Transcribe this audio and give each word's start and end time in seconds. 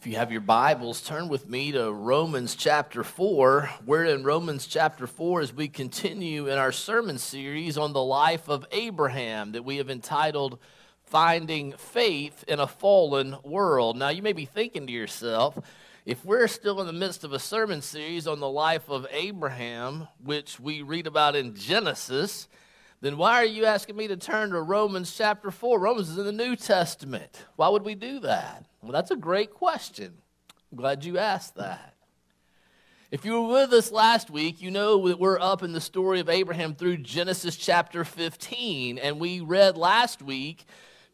If 0.00 0.06
you 0.06 0.16
have 0.16 0.32
your 0.32 0.40
Bibles, 0.40 1.02
turn 1.02 1.28
with 1.28 1.46
me 1.46 1.72
to 1.72 1.92
Romans 1.92 2.54
chapter 2.54 3.04
4. 3.04 3.68
We're 3.84 4.06
in 4.06 4.24
Romans 4.24 4.66
chapter 4.66 5.06
4 5.06 5.42
as 5.42 5.52
we 5.52 5.68
continue 5.68 6.48
in 6.48 6.56
our 6.56 6.72
sermon 6.72 7.18
series 7.18 7.76
on 7.76 7.92
the 7.92 8.02
life 8.02 8.48
of 8.48 8.64
Abraham 8.72 9.52
that 9.52 9.62
we 9.62 9.76
have 9.76 9.90
entitled 9.90 10.58
Finding 11.04 11.72
Faith 11.72 12.44
in 12.48 12.60
a 12.60 12.66
Fallen 12.66 13.36
World. 13.44 13.98
Now, 13.98 14.08
you 14.08 14.22
may 14.22 14.32
be 14.32 14.46
thinking 14.46 14.86
to 14.86 14.92
yourself, 14.92 15.58
if 16.06 16.24
we're 16.24 16.48
still 16.48 16.80
in 16.80 16.86
the 16.86 16.94
midst 16.94 17.22
of 17.22 17.34
a 17.34 17.38
sermon 17.38 17.82
series 17.82 18.26
on 18.26 18.40
the 18.40 18.48
life 18.48 18.88
of 18.88 19.06
Abraham, 19.10 20.08
which 20.24 20.58
we 20.58 20.80
read 20.80 21.08
about 21.08 21.36
in 21.36 21.54
Genesis, 21.54 22.48
then 23.00 23.16
why 23.16 23.36
are 23.36 23.46
you 23.46 23.64
asking 23.64 23.96
me 23.96 24.08
to 24.08 24.16
turn 24.16 24.50
to 24.50 24.60
Romans 24.60 25.16
chapter 25.16 25.50
4? 25.50 25.80
Romans 25.80 26.10
is 26.10 26.18
in 26.18 26.26
the 26.26 26.32
New 26.32 26.54
Testament. 26.54 27.44
Why 27.56 27.68
would 27.68 27.82
we 27.82 27.94
do 27.94 28.20
that? 28.20 28.66
Well, 28.82 28.92
that's 28.92 29.10
a 29.10 29.16
great 29.16 29.50
question. 29.50 30.12
I'm 30.70 30.78
glad 30.78 31.04
you 31.04 31.16
asked 31.16 31.56
that. 31.56 31.94
If 33.10 33.24
you 33.24 33.42
were 33.42 33.48
with 33.48 33.72
us 33.72 33.90
last 33.90 34.30
week, 34.30 34.62
you 34.62 34.70
know 34.70 35.08
that 35.08 35.18
we're 35.18 35.40
up 35.40 35.64
in 35.64 35.72
the 35.72 35.80
story 35.80 36.20
of 36.20 36.28
Abraham 36.28 36.74
through 36.74 36.98
Genesis 36.98 37.56
chapter 37.56 38.04
15. 38.04 38.98
And 38.98 39.18
we 39.18 39.40
read 39.40 39.76
last 39.76 40.22
week 40.22 40.64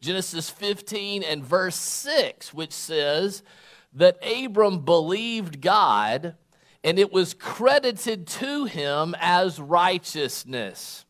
Genesis 0.02 0.50
15 0.50 1.22
and 1.22 1.42
verse 1.42 1.76
6, 1.76 2.52
which 2.52 2.72
says 2.72 3.42
that 3.94 4.18
Abram 4.22 4.80
believed 4.80 5.62
God 5.62 6.34
and 6.84 6.98
it 6.98 7.12
was 7.12 7.32
credited 7.32 8.26
to 8.26 8.66
him 8.66 9.16
as 9.18 9.58
righteousness. 9.58 11.05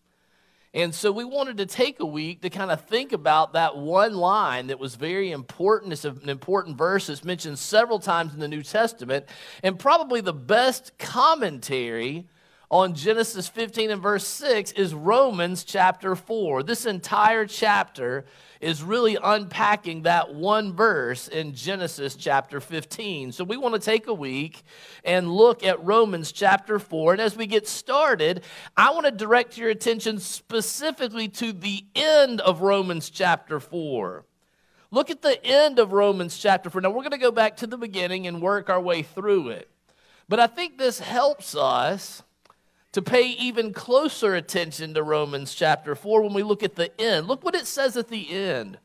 And 0.76 0.94
so 0.94 1.10
we 1.10 1.24
wanted 1.24 1.56
to 1.56 1.64
take 1.64 2.00
a 2.00 2.06
week 2.06 2.42
to 2.42 2.50
kind 2.50 2.70
of 2.70 2.84
think 2.84 3.14
about 3.14 3.54
that 3.54 3.78
one 3.78 4.14
line 4.14 4.66
that 4.66 4.78
was 4.78 4.94
very 4.94 5.30
important. 5.30 5.94
It's 5.94 6.04
an 6.04 6.28
important 6.28 6.76
verse. 6.76 7.08
It's 7.08 7.24
mentioned 7.24 7.58
several 7.58 7.98
times 7.98 8.34
in 8.34 8.40
the 8.40 8.46
New 8.46 8.62
Testament, 8.62 9.24
and 9.62 9.78
probably 9.78 10.20
the 10.20 10.34
best 10.34 10.98
commentary 10.98 12.26
on 12.70 12.94
Genesis 12.94 13.48
15 13.48 13.90
and 13.90 14.02
verse 14.02 14.26
6 14.26 14.72
is 14.72 14.92
Romans 14.92 15.62
chapter 15.62 16.16
4. 16.16 16.62
This 16.64 16.84
entire 16.84 17.46
chapter 17.46 18.24
is 18.60 18.82
really 18.82 19.16
unpacking 19.22 20.02
that 20.02 20.34
one 20.34 20.72
verse 20.72 21.28
in 21.28 21.54
Genesis 21.54 22.16
chapter 22.16 22.60
15. 22.60 23.30
So 23.32 23.44
we 23.44 23.56
want 23.56 23.74
to 23.74 23.80
take 23.80 24.08
a 24.08 24.14
week 24.14 24.64
and 25.04 25.30
look 25.30 25.62
at 25.64 25.84
Romans 25.84 26.32
chapter 26.32 26.78
4. 26.78 27.12
And 27.12 27.20
as 27.20 27.36
we 27.36 27.46
get 27.46 27.68
started, 27.68 28.42
I 28.76 28.90
want 28.90 29.06
to 29.06 29.12
direct 29.12 29.56
your 29.56 29.70
attention 29.70 30.18
specifically 30.18 31.28
to 31.28 31.52
the 31.52 31.84
end 31.94 32.40
of 32.40 32.62
Romans 32.62 33.10
chapter 33.10 33.60
4. 33.60 34.24
Look 34.90 35.10
at 35.10 35.22
the 35.22 35.44
end 35.44 35.78
of 35.78 35.92
Romans 35.92 36.36
chapter 36.36 36.70
4. 36.70 36.80
Now 36.80 36.90
we're 36.90 37.02
going 37.02 37.10
to 37.10 37.18
go 37.18 37.32
back 37.32 37.58
to 37.58 37.66
the 37.66 37.78
beginning 37.78 38.26
and 38.26 38.42
work 38.42 38.68
our 38.68 38.80
way 38.80 39.02
through 39.02 39.50
it. 39.50 39.70
But 40.28 40.40
I 40.40 40.48
think 40.48 40.78
this 40.78 40.98
helps 40.98 41.54
us 41.54 42.22
to 42.96 43.02
pay 43.02 43.26
even 43.32 43.74
closer 43.74 44.36
attention 44.36 44.94
to 44.94 45.02
Romans 45.02 45.52
chapter 45.54 45.94
4 45.94 46.22
when 46.22 46.32
we 46.32 46.42
look 46.42 46.62
at 46.62 46.76
the 46.76 46.98
end. 46.98 47.28
Look 47.28 47.44
what 47.44 47.54
it 47.54 47.66
says 47.66 47.94
at 47.98 48.08
the 48.08 48.30
end. 48.30 48.78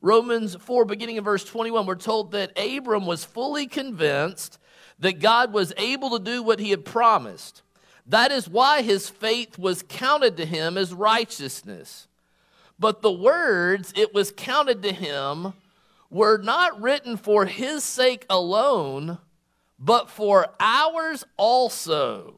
Romans 0.00 0.54
4, 0.54 0.84
beginning 0.84 1.16
in 1.16 1.24
verse 1.24 1.42
21, 1.42 1.84
we're 1.84 1.96
told 1.96 2.30
that 2.30 2.56
Abram 2.56 3.04
was 3.04 3.24
fully 3.24 3.66
convinced 3.66 4.60
that 5.00 5.18
God 5.18 5.52
was 5.52 5.72
able 5.76 6.16
to 6.16 6.24
do 6.24 6.40
what 6.40 6.60
he 6.60 6.70
had 6.70 6.84
promised. 6.84 7.62
That 8.06 8.30
is 8.30 8.48
why 8.48 8.82
his 8.82 9.10
faith 9.10 9.58
was 9.58 9.82
counted 9.88 10.36
to 10.36 10.46
him 10.46 10.78
as 10.78 10.94
righteousness. 10.94 12.06
But 12.78 13.02
the 13.02 13.10
words 13.10 13.92
it 13.96 14.14
was 14.14 14.30
counted 14.30 14.84
to 14.84 14.92
him 14.92 15.52
were 16.10 16.38
not 16.38 16.80
written 16.80 17.16
for 17.16 17.46
his 17.46 17.82
sake 17.82 18.24
alone, 18.30 19.18
but 19.80 20.08
for 20.08 20.46
ours 20.60 21.24
also 21.36 22.36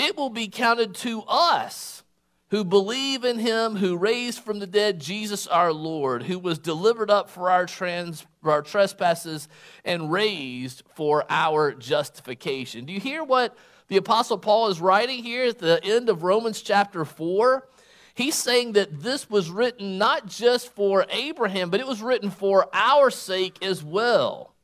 it 0.00 0.16
will 0.16 0.30
be 0.30 0.48
counted 0.48 0.94
to 0.96 1.22
us 1.28 2.02
who 2.50 2.64
believe 2.64 3.24
in 3.24 3.38
him 3.38 3.76
who 3.76 3.96
raised 3.96 4.40
from 4.40 4.58
the 4.58 4.66
dead 4.66 5.00
Jesus 5.00 5.46
our 5.46 5.72
Lord, 5.72 6.24
who 6.24 6.38
was 6.38 6.58
delivered 6.58 7.10
up 7.10 7.30
for 7.30 7.50
our, 7.50 7.64
trans, 7.64 8.26
for 8.42 8.50
our 8.50 8.62
trespasses 8.62 9.48
and 9.84 10.10
raised 10.10 10.82
for 10.94 11.24
our 11.30 11.72
justification. 11.72 12.86
Do 12.86 12.92
you 12.92 13.00
hear 13.00 13.22
what 13.22 13.56
the 13.86 13.98
Apostle 13.98 14.38
Paul 14.38 14.68
is 14.68 14.80
writing 14.80 15.22
here 15.22 15.46
at 15.46 15.58
the 15.58 15.82
end 15.84 16.08
of 16.08 16.24
Romans 16.24 16.60
chapter 16.60 17.04
4? 17.04 17.68
He's 18.14 18.34
saying 18.34 18.72
that 18.72 19.00
this 19.00 19.30
was 19.30 19.48
written 19.48 19.96
not 19.96 20.26
just 20.26 20.74
for 20.74 21.06
Abraham, 21.08 21.70
but 21.70 21.80
it 21.80 21.86
was 21.86 22.02
written 22.02 22.30
for 22.30 22.68
our 22.72 23.10
sake 23.10 23.62
as 23.62 23.84
well. 23.84 24.54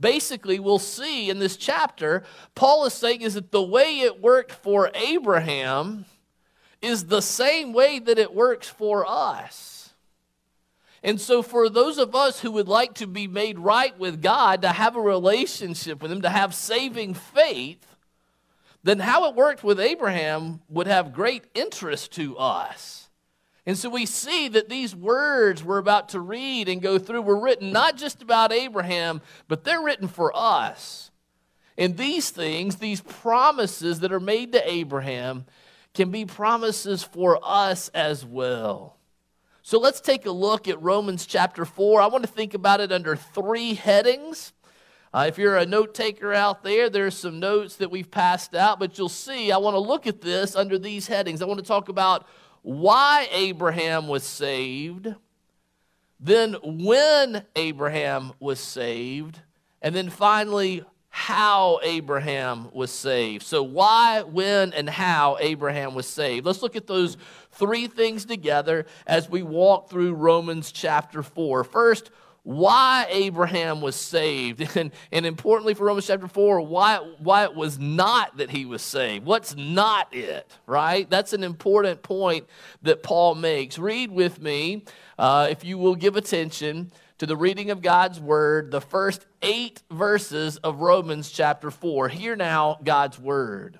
Basically, 0.00 0.58
we'll 0.58 0.78
see 0.78 1.28
in 1.28 1.38
this 1.38 1.56
chapter, 1.56 2.24
Paul 2.54 2.86
is 2.86 2.94
saying 2.94 3.20
is 3.20 3.34
that 3.34 3.52
the 3.52 3.62
way 3.62 4.00
it 4.00 4.20
worked 4.20 4.52
for 4.52 4.90
Abraham 4.94 6.06
is 6.80 7.04
the 7.04 7.20
same 7.20 7.72
way 7.72 7.98
that 7.98 8.18
it 8.18 8.34
works 8.34 8.68
for 8.68 9.04
us. 9.06 9.92
And 11.02 11.20
so, 11.20 11.42
for 11.42 11.68
those 11.68 11.98
of 11.98 12.14
us 12.14 12.40
who 12.40 12.50
would 12.52 12.68
like 12.68 12.94
to 12.94 13.06
be 13.06 13.26
made 13.26 13.58
right 13.58 13.98
with 13.98 14.20
God, 14.22 14.62
to 14.62 14.68
have 14.68 14.96
a 14.96 15.00
relationship 15.00 16.02
with 16.02 16.12
Him, 16.12 16.22
to 16.22 16.28
have 16.28 16.54
saving 16.54 17.14
faith, 17.14 17.86
then 18.82 18.98
how 18.98 19.28
it 19.28 19.34
worked 19.34 19.64
with 19.64 19.80
Abraham 19.80 20.60
would 20.68 20.86
have 20.86 21.12
great 21.12 21.44
interest 21.54 22.12
to 22.12 22.36
us. 22.38 22.99
And 23.70 23.78
so 23.78 23.88
we 23.88 24.04
see 24.04 24.48
that 24.48 24.68
these 24.68 24.96
words 24.96 25.62
we're 25.62 25.78
about 25.78 26.08
to 26.08 26.18
read 26.18 26.68
and 26.68 26.82
go 26.82 26.98
through 26.98 27.22
were 27.22 27.38
written 27.38 27.70
not 27.70 27.96
just 27.96 28.20
about 28.20 28.50
Abraham, 28.50 29.20
but 29.46 29.62
they're 29.62 29.80
written 29.80 30.08
for 30.08 30.32
us. 30.34 31.12
And 31.78 31.96
these 31.96 32.30
things, 32.30 32.78
these 32.78 33.00
promises 33.00 34.00
that 34.00 34.10
are 34.10 34.18
made 34.18 34.50
to 34.54 34.68
Abraham, 34.68 35.44
can 35.94 36.10
be 36.10 36.24
promises 36.24 37.04
for 37.04 37.38
us 37.44 37.90
as 37.90 38.26
well. 38.26 38.96
So 39.62 39.78
let's 39.78 40.00
take 40.00 40.26
a 40.26 40.32
look 40.32 40.66
at 40.66 40.82
Romans 40.82 41.24
chapter 41.24 41.64
4. 41.64 42.00
I 42.00 42.08
want 42.08 42.24
to 42.24 42.28
think 42.28 42.54
about 42.54 42.80
it 42.80 42.90
under 42.90 43.14
three 43.14 43.74
headings. 43.74 44.52
Uh, 45.14 45.26
if 45.28 45.38
you're 45.38 45.56
a 45.56 45.64
note 45.64 45.94
taker 45.94 46.34
out 46.34 46.64
there, 46.64 46.90
there's 46.90 47.16
some 47.16 47.38
notes 47.38 47.76
that 47.76 47.92
we've 47.92 48.10
passed 48.10 48.56
out, 48.56 48.80
but 48.80 48.98
you'll 48.98 49.08
see 49.08 49.52
I 49.52 49.58
want 49.58 49.76
to 49.76 49.80
look 49.80 50.08
at 50.08 50.22
this 50.22 50.56
under 50.56 50.76
these 50.76 51.06
headings. 51.06 51.40
I 51.40 51.44
want 51.44 51.60
to 51.60 51.64
talk 51.64 51.88
about 51.88 52.26
why 52.62 53.28
Abraham 53.32 54.08
was 54.08 54.22
saved, 54.22 55.14
then 56.18 56.56
when 56.62 57.44
Abraham 57.56 58.32
was 58.38 58.60
saved, 58.60 59.40
and 59.80 59.94
then 59.94 60.10
finally 60.10 60.84
how 61.08 61.80
Abraham 61.82 62.68
was 62.72 62.90
saved. 62.90 63.42
So, 63.42 63.62
why, 63.62 64.22
when, 64.22 64.72
and 64.72 64.88
how 64.88 65.36
Abraham 65.40 65.94
was 65.94 66.06
saved. 66.06 66.46
Let's 66.46 66.62
look 66.62 66.76
at 66.76 66.86
those 66.86 67.16
three 67.50 67.88
things 67.88 68.24
together 68.24 68.86
as 69.06 69.28
we 69.28 69.42
walk 69.42 69.90
through 69.90 70.14
Romans 70.14 70.70
chapter 70.70 71.22
4. 71.22 71.64
First, 71.64 72.10
why 72.42 73.06
Abraham 73.10 73.80
was 73.80 73.96
saved, 73.96 74.60
and, 74.76 74.90
and 75.12 75.26
importantly 75.26 75.74
for 75.74 75.84
Romans 75.84 76.06
chapter 76.06 76.28
4, 76.28 76.60
why, 76.62 76.96
why 77.18 77.44
it 77.44 77.54
was 77.54 77.78
not 77.78 78.36
that 78.38 78.50
he 78.50 78.64
was 78.64 78.82
saved. 78.82 79.24
What's 79.24 79.56
not 79.56 80.14
it, 80.14 80.50
right? 80.66 81.08
That's 81.08 81.32
an 81.32 81.44
important 81.44 82.02
point 82.02 82.46
that 82.82 83.02
Paul 83.02 83.34
makes. 83.34 83.78
Read 83.78 84.10
with 84.10 84.40
me, 84.40 84.84
uh, 85.18 85.48
if 85.50 85.64
you 85.64 85.78
will 85.78 85.94
give 85.94 86.16
attention 86.16 86.92
to 87.18 87.26
the 87.26 87.36
reading 87.36 87.70
of 87.70 87.82
God's 87.82 88.18
word, 88.18 88.70
the 88.70 88.80
first 88.80 89.26
eight 89.42 89.82
verses 89.90 90.56
of 90.58 90.80
Romans 90.80 91.30
chapter 91.30 91.70
4. 91.70 92.08
Hear 92.08 92.34
now 92.34 92.78
God's 92.82 93.18
word. 93.18 93.78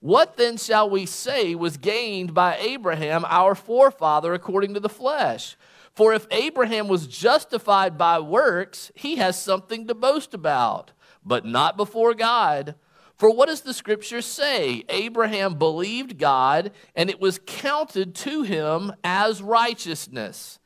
What 0.00 0.36
then 0.36 0.56
shall 0.56 0.90
we 0.90 1.06
say 1.06 1.54
was 1.54 1.76
gained 1.76 2.34
by 2.34 2.56
Abraham, 2.56 3.24
our 3.28 3.54
forefather, 3.54 4.34
according 4.34 4.74
to 4.74 4.80
the 4.80 4.88
flesh? 4.88 5.56
For 5.94 6.14
if 6.14 6.26
Abraham 6.30 6.88
was 6.88 7.06
justified 7.06 7.98
by 7.98 8.18
works, 8.18 8.90
he 8.94 9.16
has 9.16 9.40
something 9.40 9.86
to 9.86 9.94
boast 9.94 10.32
about, 10.32 10.92
but 11.24 11.44
not 11.44 11.76
before 11.76 12.14
God. 12.14 12.74
For 13.16 13.30
what 13.32 13.48
does 13.48 13.60
the 13.60 13.74
scripture 13.74 14.22
say? 14.22 14.84
Abraham 14.88 15.54
believed 15.54 16.18
God, 16.18 16.72
and 16.96 17.10
it 17.10 17.20
was 17.20 17.40
counted 17.46 18.14
to 18.16 18.42
him 18.42 18.92
as 19.04 19.42
righteousness. 19.42 20.58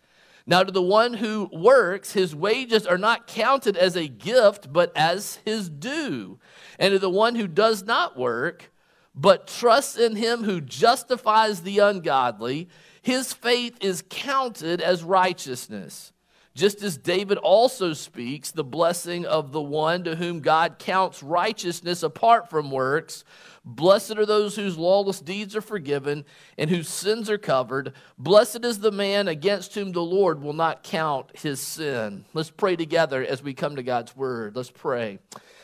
Now, 0.47 0.63
to 0.63 0.71
the 0.71 0.81
one 0.81 1.15
who 1.15 1.51
works, 1.53 2.13
his 2.13 2.35
wages 2.35 2.87
are 2.87 2.99
not 2.99 3.27
counted 3.27 3.77
as 3.77 3.97
a 3.97 4.07
gift, 4.07 4.73
but 4.73 4.93
as 4.97 5.41
his 5.45 5.69
due. 5.69 6.39
And 6.79 6.93
to 6.93 7.01
the 7.01 7.11
one 7.11 7.35
who 7.35 7.49
does 7.49 7.83
not 7.83 8.17
work, 8.17 8.71
but 9.13 9.49
trusts 9.49 9.97
in 9.97 10.15
him 10.15 10.45
who 10.45 10.61
justifies 10.61 11.63
the 11.63 11.81
ungodly, 11.81 12.69
his 13.07 13.33
faith 13.33 13.79
is 13.81 14.03
counted 14.11 14.81
as 14.81 15.05
righteousness. 15.05 16.13
just 16.57 16.83
as 16.83 16.97
David 16.97 17.39
also 17.39 17.93
speaks 17.93 18.51
the 18.51 18.65
blessing 18.65 19.25
of 19.25 19.53
the 19.53 19.63
one 19.63 20.03
to 20.03 20.17
whom 20.17 20.41
God 20.41 20.81
counts 20.81 21.23
righteousness 21.23 22.03
apart 22.03 22.51
from 22.51 22.73
works. 22.73 23.23
Blessed 23.65 24.19
are 24.19 24.27
those 24.27 24.57
whose 24.57 24.77
lawless 24.77 25.21
deeds 25.21 25.55
are 25.55 25.61
forgiven 25.61 26.25
and 26.59 26.69
whose 26.69 26.89
sins 26.89 27.31
are 27.31 27.39
covered. 27.39 27.93
Blessed 28.19 28.65
is 28.65 28.81
the 28.81 28.91
man 28.91 29.29
against 29.29 29.77
whom 29.77 29.93
the 29.93 30.03
Lord 30.03 30.43
will 30.43 30.53
not 30.53 30.83
count 30.83 31.31
his 31.39 31.61
sin. 31.61 32.25
Let's 32.35 32.51
pray 32.51 32.75
together 32.75 33.25
as 33.25 33.41
we 33.41 33.55
come 33.55 33.77
to 33.77 33.85
God's 33.85 34.17
word. 34.17 34.57
Let's 34.57 34.73
pray. 34.73 35.21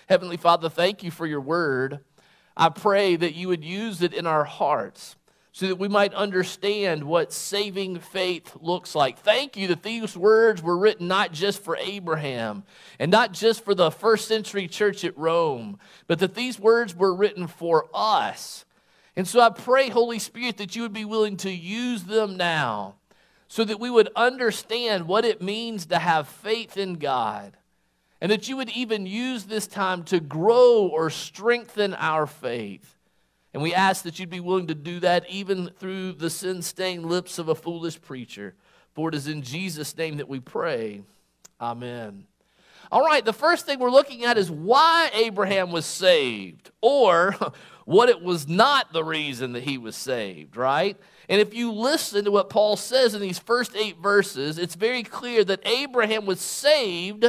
Heavenly 0.08 0.36
Father, 0.36 0.68
thank 0.68 1.02
you 1.02 1.10
for 1.10 1.26
your 1.26 1.40
word. 1.40 2.04
I 2.56 2.68
pray 2.68 3.16
that 3.16 3.34
you 3.34 3.48
would 3.48 3.64
use 3.64 4.00
it 4.00 4.14
in 4.14 4.28
our 4.28 4.44
hearts 4.44 5.16
so 5.52 5.66
that 5.66 5.78
we 5.78 5.86
might 5.86 6.14
understand 6.14 7.04
what 7.04 7.32
saving 7.32 8.00
faith 8.00 8.56
looks 8.62 8.94
like. 8.94 9.18
Thank 9.18 9.56
you 9.56 9.68
that 9.68 9.82
these 9.82 10.16
words 10.16 10.62
were 10.62 10.78
written 10.78 11.08
not 11.08 11.32
just 11.32 11.62
for 11.62 11.76
Abraham 11.76 12.64
and 12.98 13.10
not 13.10 13.32
just 13.32 13.62
for 13.62 13.74
the 13.74 13.90
first 13.90 14.26
century 14.26 14.66
church 14.66 15.04
at 15.04 15.16
Rome, 15.16 15.78
but 16.06 16.20
that 16.20 16.34
these 16.34 16.58
words 16.58 16.96
were 16.96 17.14
written 17.14 17.46
for 17.46 17.86
us. 17.92 18.64
And 19.14 19.28
so 19.28 19.40
I 19.40 19.50
pray, 19.50 19.90
Holy 19.90 20.18
Spirit, 20.18 20.56
that 20.56 20.74
you 20.74 20.82
would 20.82 20.94
be 20.94 21.04
willing 21.04 21.36
to 21.38 21.50
use 21.50 22.04
them 22.04 22.38
now 22.38 22.94
so 23.46 23.62
that 23.62 23.78
we 23.78 23.90
would 23.90 24.08
understand 24.16 25.06
what 25.06 25.26
it 25.26 25.42
means 25.42 25.84
to 25.86 25.98
have 25.98 26.26
faith 26.26 26.78
in 26.78 26.94
God. 26.94 27.54
And 28.22 28.32
that 28.32 28.48
you 28.48 28.56
would 28.56 28.70
even 28.70 29.04
use 29.04 29.44
this 29.44 29.66
time 29.66 30.04
to 30.04 30.20
grow 30.20 30.86
or 30.86 31.10
strengthen 31.10 31.92
our 31.92 32.26
faith. 32.26 32.91
And 33.54 33.62
we 33.62 33.74
ask 33.74 34.04
that 34.04 34.18
you'd 34.18 34.30
be 34.30 34.40
willing 34.40 34.68
to 34.68 34.74
do 34.74 35.00
that 35.00 35.28
even 35.28 35.70
through 35.78 36.12
the 36.12 36.30
sin 36.30 36.62
stained 36.62 37.06
lips 37.06 37.38
of 37.38 37.48
a 37.48 37.54
foolish 37.54 38.00
preacher. 38.00 38.54
For 38.94 39.08
it 39.08 39.14
is 39.14 39.28
in 39.28 39.42
Jesus' 39.42 39.96
name 39.96 40.16
that 40.18 40.28
we 40.28 40.40
pray. 40.40 41.02
Amen. 41.60 42.26
All 42.90 43.04
right, 43.04 43.24
the 43.24 43.32
first 43.32 43.64
thing 43.64 43.78
we're 43.78 43.90
looking 43.90 44.24
at 44.24 44.36
is 44.36 44.50
why 44.50 45.10
Abraham 45.14 45.70
was 45.70 45.86
saved, 45.86 46.70
or 46.82 47.34
what 47.86 48.10
it 48.10 48.22
was 48.22 48.46
not 48.46 48.92
the 48.92 49.02
reason 49.02 49.52
that 49.52 49.62
he 49.62 49.78
was 49.78 49.96
saved, 49.96 50.56
right? 50.56 50.98
And 51.28 51.40
if 51.40 51.54
you 51.54 51.72
listen 51.72 52.26
to 52.26 52.30
what 52.30 52.50
Paul 52.50 52.76
says 52.76 53.14
in 53.14 53.22
these 53.22 53.38
first 53.38 53.74
eight 53.76 53.96
verses, 53.98 54.58
it's 54.58 54.74
very 54.74 55.02
clear 55.02 55.42
that 55.44 55.66
Abraham 55.66 56.26
was 56.26 56.40
saved 56.40 57.24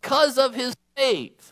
because 0.00 0.36
of 0.36 0.54
his 0.54 0.74
faith 0.94 1.51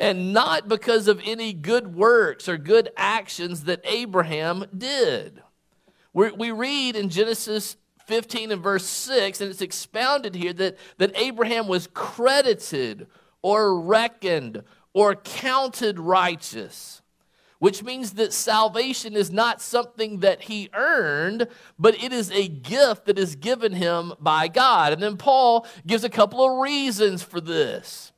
and 0.00 0.32
not 0.32 0.66
because 0.66 1.06
of 1.06 1.20
any 1.24 1.52
good 1.52 1.94
works 1.94 2.48
or 2.48 2.56
good 2.56 2.90
actions 2.96 3.64
that 3.64 3.82
Abraham 3.84 4.64
did. 4.76 5.42
we 6.14 6.50
read 6.50 6.96
in 6.96 7.10
Genesis 7.10 7.76
15 8.06 8.50
and 8.50 8.62
verse 8.62 8.86
6, 8.86 9.40
and 9.40 9.50
it's 9.50 9.60
expounded 9.60 10.34
here 10.34 10.54
that, 10.54 10.78
that 10.96 11.12
Abraham 11.14 11.68
was 11.68 11.86
credited 11.92 13.06
or 13.42 13.78
reckoned 13.78 14.64
or 14.94 15.14
counted 15.14 16.00
righteous, 16.00 17.02
which 17.58 17.84
means 17.84 18.14
that 18.14 18.32
salvation 18.32 19.14
is 19.14 19.30
not 19.30 19.60
something 19.60 20.20
that 20.20 20.44
he 20.44 20.70
earned, 20.72 21.46
but 21.78 22.02
it 22.02 22.12
is 22.12 22.30
a 22.32 22.48
gift 22.48 23.04
that 23.04 23.18
is 23.18 23.36
given 23.36 23.74
him 23.74 24.14
by 24.18 24.48
God. 24.48 24.94
And 24.94 25.02
then 25.02 25.18
Paul 25.18 25.66
gives 25.86 26.02
a 26.04 26.08
couple 26.08 26.44
of 26.44 26.60
reasons 26.60 27.22
for 27.22 27.40
this. 27.40 28.12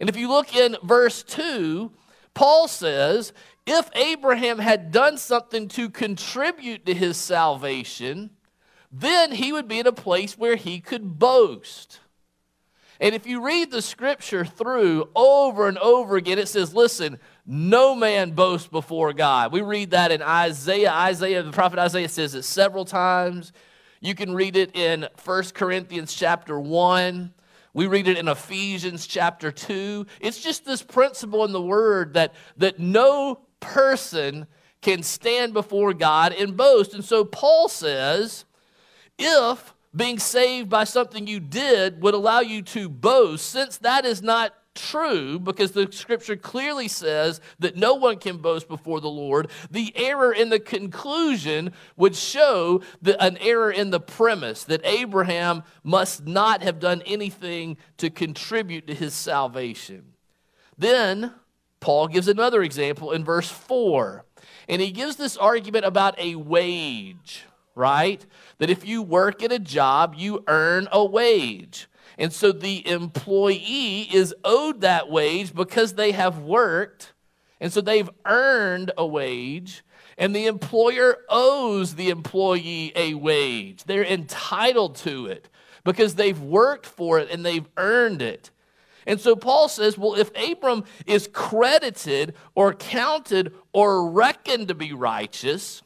And 0.00 0.08
if 0.08 0.16
you 0.16 0.28
look 0.28 0.54
in 0.54 0.76
verse 0.82 1.22
2, 1.22 1.90
Paul 2.34 2.68
says, 2.68 3.32
if 3.66 3.90
Abraham 3.94 4.58
had 4.58 4.92
done 4.92 5.18
something 5.18 5.68
to 5.68 5.90
contribute 5.90 6.86
to 6.86 6.94
his 6.94 7.16
salvation, 7.16 8.30
then 8.90 9.32
he 9.32 9.52
would 9.52 9.68
be 9.68 9.80
in 9.80 9.86
a 9.86 9.92
place 9.92 10.38
where 10.38 10.56
he 10.56 10.80
could 10.80 11.18
boast. 11.18 12.00
And 13.00 13.14
if 13.14 13.26
you 13.26 13.44
read 13.44 13.70
the 13.70 13.82
scripture 13.82 14.44
through 14.44 15.08
over 15.14 15.68
and 15.68 15.78
over 15.78 16.16
again, 16.16 16.38
it 16.38 16.48
says, 16.48 16.74
listen, 16.74 17.18
no 17.46 17.94
man 17.94 18.32
boasts 18.32 18.68
before 18.68 19.12
God. 19.12 19.52
We 19.52 19.60
read 19.60 19.90
that 19.90 20.10
in 20.10 20.20
Isaiah. 20.20 20.90
Isaiah, 20.90 21.42
the 21.42 21.52
prophet 21.52 21.78
Isaiah 21.78 22.08
says 22.08 22.34
it 22.34 22.42
several 22.42 22.84
times. 22.84 23.52
You 24.00 24.14
can 24.14 24.34
read 24.34 24.56
it 24.56 24.74
in 24.74 25.06
1 25.24 25.44
Corinthians 25.54 26.12
chapter 26.14 26.58
1. 26.58 27.32
We 27.78 27.86
read 27.86 28.08
it 28.08 28.18
in 28.18 28.26
Ephesians 28.26 29.06
chapter 29.06 29.52
2. 29.52 30.04
It's 30.20 30.42
just 30.42 30.64
this 30.64 30.82
principle 30.82 31.44
in 31.44 31.52
the 31.52 31.62
word 31.62 32.14
that, 32.14 32.34
that 32.56 32.80
no 32.80 33.38
person 33.60 34.48
can 34.82 35.04
stand 35.04 35.52
before 35.52 35.94
God 35.94 36.32
and 36.32 36.56
boast. 36.56 36.92
And 36.92 37.04
so 37.04 37.24
Paul 37.24 37.68
says, 37.68 38.44
if 39.16 39.76
being 39.94 40.18
saved 40.18 40.68
by 40.68 40.82
something 40.82 41.28
you 41.28 41.38
did 41.38 42.02
would 42.02 42.14
allow 42.14 42.40
you 42.40 42.62
to 42.62 42.88
boast, 42.88 43.48
since 43.48 43.76
that 43.78 44.04
is 44.04 44.22
not 44.22 44.54
true 44.78 45.38
because 45.38 45.72
the 45.72 45.88
scripture 45.90 46.36
clearly 46.36 46.88
says 46.88 47.40
that 47.58 47.76
no 47.76 47.94
one 47.94 48.18
can 48.18 48.38
boast 48.38 48.68
before 48.68 49.00
the 49.00 49.08
Lord, 49.08 49.50
the 49.70 49.92
error 49.96 50.32
in 50.32 50.48
the 50.48 50.60
conclusion 50.60 51.72
would 51.96 52.14
show 52.14 52.80
that 53.02 53.22
an 53.22 53.36
error 53.38 53.70
in 53.70 53.90
the 53.90 54.00
premise 54.00 54.64
that 54.64 54.80
Abraham 54.84 55.62
must 55.82 56.26
not 56.26 56.62
have 56.62 56.78
done 56.78 57.02
anything 57.06 57.76
to 57.96 58.10
contribute 58.10 58.86
to 58.86 58.94
his 58.94 59.14
salvation. 59.14 60.14
Then 60.76 61.34
Paul 61.80 62.08
gives 62.08 62.28
another 62.28 62.62
example 62.62 63.12
in 63.12 63.24
verse 63.24 63.48
4. 63.48 64.24
And 64.68 64.82
he 64.82 64.90
gives 64.90 65.16
this 65.16 65.36
argument 65.36 65.84
about 65.84 66.18
a 66.18 66.34
wage, 66.34 67.44
right? 67.74 68.24
That 68.58 68.70
if 68.70 68.86
you 68.86 69.02
work 69.02 69.42
at 69.42 69.52
a 69.52 69.58
job, 69.58 70.14
you 70.16 70.44
earn 70.46 70.88
a 70.92 71.04
wage. 71.04 71.87
And 72.18 72.32
so 72.32 72.50
the 72.50 72.86
employee 72.86 74.08
is 74.12 74.34
owed 74.44 74.80
that 74.80 75.08
wage 75.08 75.54
because 75.54 75.94
they 75.94 76.10
have 76.10 76.40
worked. 76.40 77.12
And 77.60 77.72
so 77.72 77.80
they've 77.80 78.10
earned 78.26 78.90
a 78.98 79.06
wage. 79.06 79.84
And 80.18 80.34
the 80.34 80.46
employer 80.46 81.18
owes 81.28 81.94
the 81.94 82.10
employee 82.10 82.92
a 82.96 83.14
wage. 83.14 83.84
They're 83.84 84.04
entitled 84.04 84.96
to 84.96 85.26
it 85.26 85.48
because 85.84 86.16
they've 86.16 86.40
worked 86.40 86.86
for 86.86 87.20
it 87.20 87.30
and 87.30 87.46
they've 87.46 87.68
earned 87.76 88.20
it. 88.20 88.50
And 89.06 89.20
so 89.20 89.36
Paul 89.36 89.68
says, 89.68 89.96
well, 89.96 90.16
if 90.16 90.30
Abram 90.36 90.84
is 91.06 91.30
credited 91.32 92.34
or 92.56 92.74
counted 92.74 93.54
or 93.72 94.10
reckoned 94.10 94.68
to 94.68 94.74
be 94.74 94.92
righteous, 94.92 95.82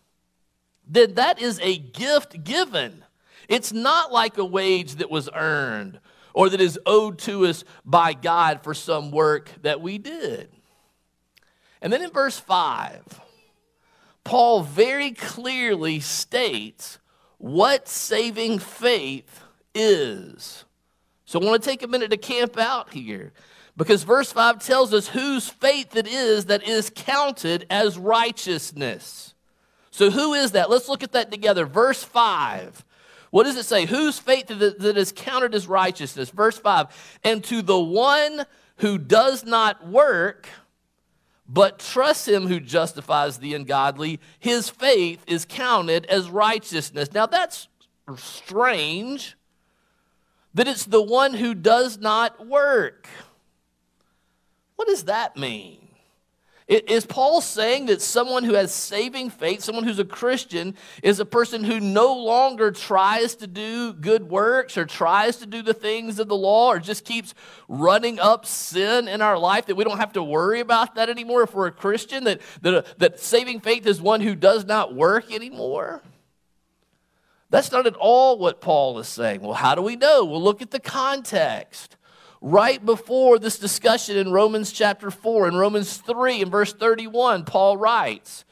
then 0.89 1.15
that 1.15 1.41
is 1.41 1.61
a 1.61 1.77
gift 1.77 2.43
given. 2.43 3.05
It's 3.49 3.73
not 3.73 4.11
like 4.11 4.39
a 4.39 4.45
wage 4.45 4.95
that 4.95 5.11
was 5.11 5.29
earned 5.35 6.01
or 6.35 6.49
that 6.49 6.61
is 6.61 6.79
owed 6.87 7.19
to 7.21 7.47
us 7.47 7.65
by 7.85 8.15
God 8.15 8.63
for 8.63 8.75
some 8.75 9.11
work 9.11 9.51
that 9.63 9.81
we 9.81 9.99
did. 9.99 10.49
And 11.81 11.93
then 11.93 12.03
in 12.03 12.11
verse 12.11 12.39
5, 12.39 13.21
Paul 14.25 14.63
very 14.63 15.11
clearly 15.11 16.01
states 16.01 16.99
what 17.39 17.89
saving 17.89 18.61
faith 18.61 19.43
is. 19.75 20.65
So 21.25 21.41
I 21.41 21.45
want 21.45 21.63
to 21.63 21.69
take 21.69 21.83
a 21.83 21.89
minute 21.89 22.11
to 22.11 22.17
camp 22.17 22.59
out 22.59 22.93
here 22.93 23.33
because 23.77 24.05
verse 24.05 24.33
5 24.33 24.65
tells 24.65 24.93
us 24.93 25.09
whose 25.09 25.49
faith 25.49 25.97
it 25.97 26.07
is 26.07 26.47
that 26.47 26.67
is 26.67 26.91
counted 26.95 27.67
as 27.71 27.99
righteousness. 27.99 29.35
So, 29.91 30.11
who 30.11 30.33
is 30.33 30.53
that? 30.53 30.71
Let's 30.71 30.89
look 30.89 31.03
at 31.03 31.13
that 31.13 31.31
together. 31.31 31.67
Verse 31.67 32.03
5 32.03 32.85
what 33.33 33.45
does 33.45 33.57
it 33.57 33.65
say? 33.65 33.87
Whose 33.87 34.19
faith 34.19 34.49
that 34.49 34.97
is 34.99 35.11
counted 35.11 35.55
as 35.55 35.67
righteousness? 35.67 36.29
Verse 36.29 36.59
5 36.59 37.19
And 37.25 37.43
to 37.45 37.63
the 37.63 37.81
one 37.81 38.45
who 38.77 38.99
does 38.99 39.43
not 39.43 39.89
work, 39.89 40.47
but 41.49 41.79
trusts 41.79 42.29
him 42.29 42.47
who 42.47 42.61
justifies 42.61 43.39
the 43.39 43.55
ungodly, 43.55 44.21
his 44.39 44.69
faith 44.69 45.25
is 45.27 45.47
counted 45.47 46.05
as 46.07 46.29
righteousness. 46.29 47.15
Now 47.15 47.25
that's 47.25 47.69
strange 48.17 49.35
that 50.53 50.69
it's 50.69 50.85
the 50.85 51.01
one 51.01 51.33
who 51.33 51.55
does 51.55 51.97
not 51.97 52.47
work. 52.47 53.09
What 54.77 54.89
does 54.89 55.05
that 55.05 55.39
mean? 55.39 55.82
Is 56.73 57.05
Paul 57.05 57.43
saying 57.43 57.87
that 57.87 58.01
someone 58.01 58.45
who 58.45 58.55
has 58.55 58.73
saving 58.73 59.29
faith, 59.29 59.63
someone 59.63 59.85
who's 59.85 59.99
a 59.99 60.07
Christian, 60.07 60.75
is 61.03 61.21
a 61.21 61.27
person 61.27 61.65
who 61.65 61.81
no 61.81 62.15
longer 62.15 62.71
tries 62.71 63.35
to 63.37 63.47
do 63.47 63.93
good 63.93 64.31
works 64.31 64.79
or 64.79 64.87
tries 64.87 65.37
to 65.39 65.47
do 65.47 65.61
the 65.61 65.75
things 65.75 66.19
of 66.19 66.29
the 66.29 66.37
law 66.37 66.69
or 66.69 66.79
just 66.79 67.05
keeps 67.05 67.35
running 67.69 68.19
up 68.19 68.47
sin 68.47 69.07
in 69.07 69.21
our 69.21 69.39
life, 69.39 69.67
that 69.67 69.75
we 69.75 69.85
don't 69.85 69.99
have 69.99 70.15
to 70.15 70.23
worry 70.23 70.61
about 70.61 70.95
that 70.95 71.11
anymore 71.11 71.43
if 71.43 71.53
we're 71.53 71.67
a 71.67 71.73
Christian, 71.73 72.25
that, 72.25 72.41
that, 72.63 72.99
that 72.99 73.21
saving 73.21 73.61
faith 73.61 73.87
is 73.87 74.01
one 74.01 74.23
who 74.23 74.35
does 74.35 74.65
not 74.65 74.95
work 74.95 75.31
anymore? 75.31 76.03
That's 77.51 77.71
not 77.71 77.87
at 77.87 77.97
all 77.97 78.39
what 78.39 78.63
Paul 78.63 78.99
is 78.99 79.09
saying. 79.09 79.43
Well, 79.43 79.53
how 79.53 79.75
do 79.75 79.83
we 79.83 79.97
know? 79.97 80.25
Well, 80.25 80.43
look 80.43 80.63
at 80.63 80.71
the 80.71 80.81
context 80.81 81.99
right 82.43 82.85
before 82.85 83.39
this 83.39 83.59
discussion 83.59 84.17
in 84.17 84.33
Romans 84.33 84.73
chapter 84.73 85.11
4, 85.11 85.49
in 85.49 85.57
Romans 85.57 85.97
3, 85.99 86.43
in 86.43 86.51
verse 86.51 86.73
31, 86.73 87.45
Paul 87.45 87.77
writes, 87.77 88.45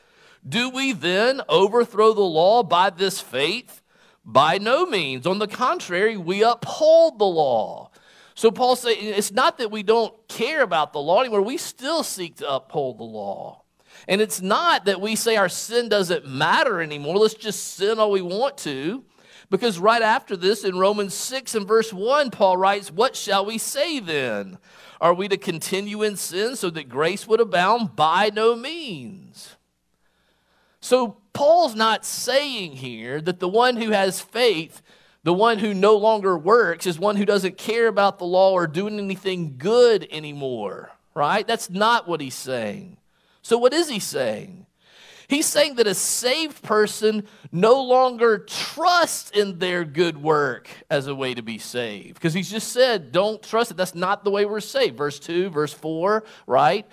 Do 0.49 0.71
we 0.71 0.93
then 0.93 1.43
overthrow 1.49 2.15
the 2.15 2.21
law 2.21 2.63
by 2.63 2.91
this 2.91 3.21
faith? 3.21 3.83
By 4.25 4.59
no 4.59 4.87
means. 4.87 5.27
On 5.27 5.39
the 5.39 5.49
contrary, 5.49 6.17
we 6.17 6.43
uphold 6.45 7.19
the 7.19 7.27
law. 7.27 7.91
So 8.35 8.51
Paul 8.51 8.77
says 8.77 8.97
it's 8.99 9.33
not 9.33 9.59
that 9.59 9.71
we 9.71 9.83
don't 9.83 10.15
care 10.29 10.63
about 10.63 10.93
the 10.93 11.01
law 11.01 11.21
anymore, 11.21 11.43
we 11.43 11.57
still 11.57 12.03
seek 12.03 12.37
to 12.37 12.51
uphold 12.51 12.99
the 12.99 13.05
law. 13.05 13.65
And 14.09 14.21
it's 14.21 14.41
not 14.41 14.87
that 14.87 15.01
we 15.01 15.17
say 15.17 15.37
our 15.37 15.49
sin 15.49 15.89
doesn't 15.89 16.27
matter 16.27 16.81
anymore. 16.81 17.17
Let's 17.19 17.35
just 17.35 17.75
sin 17.75 17.99
all 17.99 18.11
we 18.11 18.23
want 18.23 18.57
to. 18.59 19.05
Because 19.51 19.81
right 19.81 20.01
after 20.01 20.37
this, 20.37 20.65
in 20.65 20.79
Romans 20.79 21.13
6 21.13 21.57
and 21.57 21.67
verse 21.67 21.93
1, 21.93 22.31
Paul 22.31 22.57
writes, 22.57 22.91
What 22.91 23.17
shall 23.17 23.45
we 23.45 23.59
say 23.59 23.99
then? 23.99 24.59
Are 25.01 25.13
we 25.13 25.27
to 25.29 25.37
continue 25.37 26.03
in 26.03 26.17
sin 26.17 26.55
so 26.55 26.71
that 26.71 26.89
grace 26.89 27.27
would 27.27 27.41
abound? 27.41 27.97
By 27.97 28.31
no 28.33 28.55
means. 28.55 29.57
So 30.81 31.19
Paul's 31.33 31.75
not 31.75 32.05
saying 32.05 32.77
here 32.77 33.21
that 33.21 33.41
the 33.41 33.49
one 33.49 33.77
who 33.77 33.91
has 33.91 34.21
faith, 34.21 34.83
the 35.25 35.35
one 35.35 35.59
who 35.59 35.75
no 35.75 35.97
longer 35.97 36.39
works, 36.39 36.87
is 36.87 36.99
one 36.99 37.17
who 37.17 37.27
doesn't 37.27 37.59
care 37.59 37.89
about 37.89 38.19
the 38.19 38.25
law 38.25 38.53
or 38.53 38.67
doing 38.67 38.99
anything 38.99 39.57
good 39.59 40.07
anymore, 40.11 40.93
right? 41.15 41.47
That's 41.47 41.71
not 41.71 42.07
what 42.07 42.21
he's 42.21 42.35
saying. 42.35 42.99
So, 43.43 43.59
what 43.59 43.73
is 43.73 43.89
he 43.89 43.99
saying? 43.99 44.67
He's 45.31 45.47
saying 45.47 45.77
that 45.77 45.87
a 45.87 45.95
saved 45.95 46.61
person 46.61 47.25
no 47.53 47.85
longer 47.85 48.41
trusts 48.41 49.31
in 49.31 49.61
their 49.61 49.85
good 49.85 50.21
work 50.21 50.69
as 50.91 51.07
a 51.07 51.15
way 51.15 51.35
to 51.35 51.43
be 51.43 51.57
saved. 51.57 52.15
Because 52.15 52.35
he's 52.35 52.51
just 52.51 52.73
said, 52.73 53.13
don't 53.13 53.41
trust 53.41 53.71
it. 53.71 53.77
That's 53.77 53.95
not 53.95 54.25
the 54.25 54.33
way 54.33 54.45
we're 54.45 54.59
saved. 54.59 54.97
Verse 54.97 55.21
2, 55.21 55.51
verse 55.51 55.73
4, 55.73 56.25
right? 56.49 56.85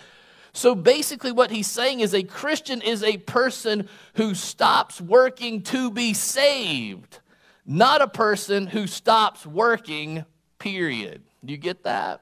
So 0.54 0.76
basically, 0.76 1.32
what 1.32 1.50
he's 1.50 1.66
saying 1.66 2.02
is 2.02 2.14
a 2.14 2.22
Christian 2.22 2.84
is 2.84 3.02
a 3.02 3.18
person 3.18 3.90
who 4.14 4.36
stops 4.36 5.02
working 5.02 5.64
to 5.64 5.90
be 5.90 6.14
saved, 6.14 7.22
not 7.66 8.04
a 8.04 8.08
person 8.08 8.68
who 8.68 8.86
stops 8.86 9.48
working, 9.48 10.26
period. 10.60 11.24
Do 11.44 11.54
you 11.54 11.58
get 11.58 11.86
that? 11.86 12.22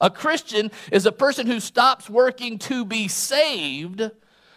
A 0.00 0.08
Christian 0.08 0.70
is 0.90 1.04
a 1.04 1.12
person 1.12 1.46
who 1.46 1.60
stops 1.60 2.08
working 2.08 2.58
to 2.60 2.86
be 2.86 3.08
saved 3.08 4.10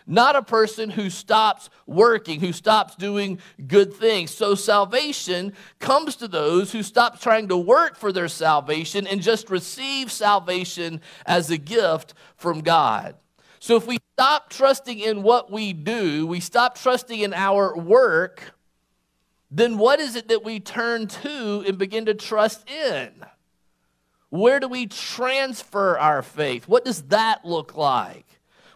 not 0.08 0.38
a 0.38 0.42
person 0.42 0.90
who 0.90 1.10
stops 1.10 1.70
working, 1.86 2.40
who 2.40 2.54
stops 2.54 2.96
doing 2.96 3.40
good 3.68 3.94
things. 3.94 4.32
So 4.32 4.56
salvation 4.56 5.54
comes 5.80 6.16
to 6.18 6.28
those 6.28 6.72
who 6.72 6.82
stop 6.82 7.20
trying 7.20 7.50
to 7.50 7.58
work 7.58 7.98
for 7.98 8.12
their 8.12 8.30
salvation 8.30 9.06
and 9.06 9.22
just 9.22 9.50
receive 9.50 10.12
salvation 10.12 11.02
as 11.26 11.52
a 11.52 11.58
gift 11.58 12.14
from 12.38 12.62
God. 12.62 13.16
So 13.60 13.76
if 13.76 13.86
we 13.86 14.00
stop 14.14 14.50
trusting 14.50 15.00
in 15.00 15.24
what 15.24 15.52
we 15.52 15.74
do, 15.74 16.26
we 16.26 16.40
stop 16.40 16.78
trusting 16.78 17.20
in 17.20 17.34
our 17.34 17.76
work, 17.78 18.54
then 19.52 19.78
what 19.78 20.00
is 20.00 20.16
it 20.16 20.30
that 20.30 20.44
we 20.44 20.60
turn 20.60 21.08
to 21.08 21.64
and 21.68 21.78
begin 21.78 22.06
to 22.06 22.14
trust 22.14 22.70
in? 22.70 23.12
Where 24.30 24.60
do 24.60 24.68
we 24.68 24.88
transfer 24.88 25.98
our 25.98 26.22
faith? 26.22 26.68
What 26.68 26.86
does 26.86 27.04
that 27.04 27.46
look 27.46 27.76
like? 27.76 28.26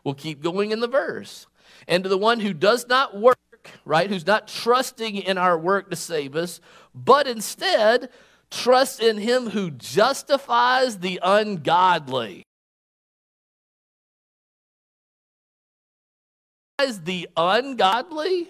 We'll 0.03 0.13
keep 0.13 0.41
going 0.41 0.72
in 0.72 0.79
the 0.79 0.88
verse. 0.88 1.48
And 1.88 2.03
to 2.03 2.10
the 2.10 2.17
one 2.17 2.39
who 2.39 2.53
does 2.53 2.88
not 2.88 3.20
work, 3.20 3.38
right, 3.86 4.10
who's 4.10 4.25
not 4.25 4.48
trusting 4.48 5.15
in 5.15 5.38
our 5.38 5.58
work 5.58 5.89
to 5.89 5.96
save 5.96 6.36
us, 6.36 6.60
but 6.93 7.27
instead 7.27 8.10
trusts 8.50 9.00
in 9.00 9.17
him 9.17 9.50
who 9.50 9.72
justifies 9.72 11.00
the 11.00 11.20
ungodly. 11.24 12.43
The 17.03 17.29
ungodly? 17.38 18.50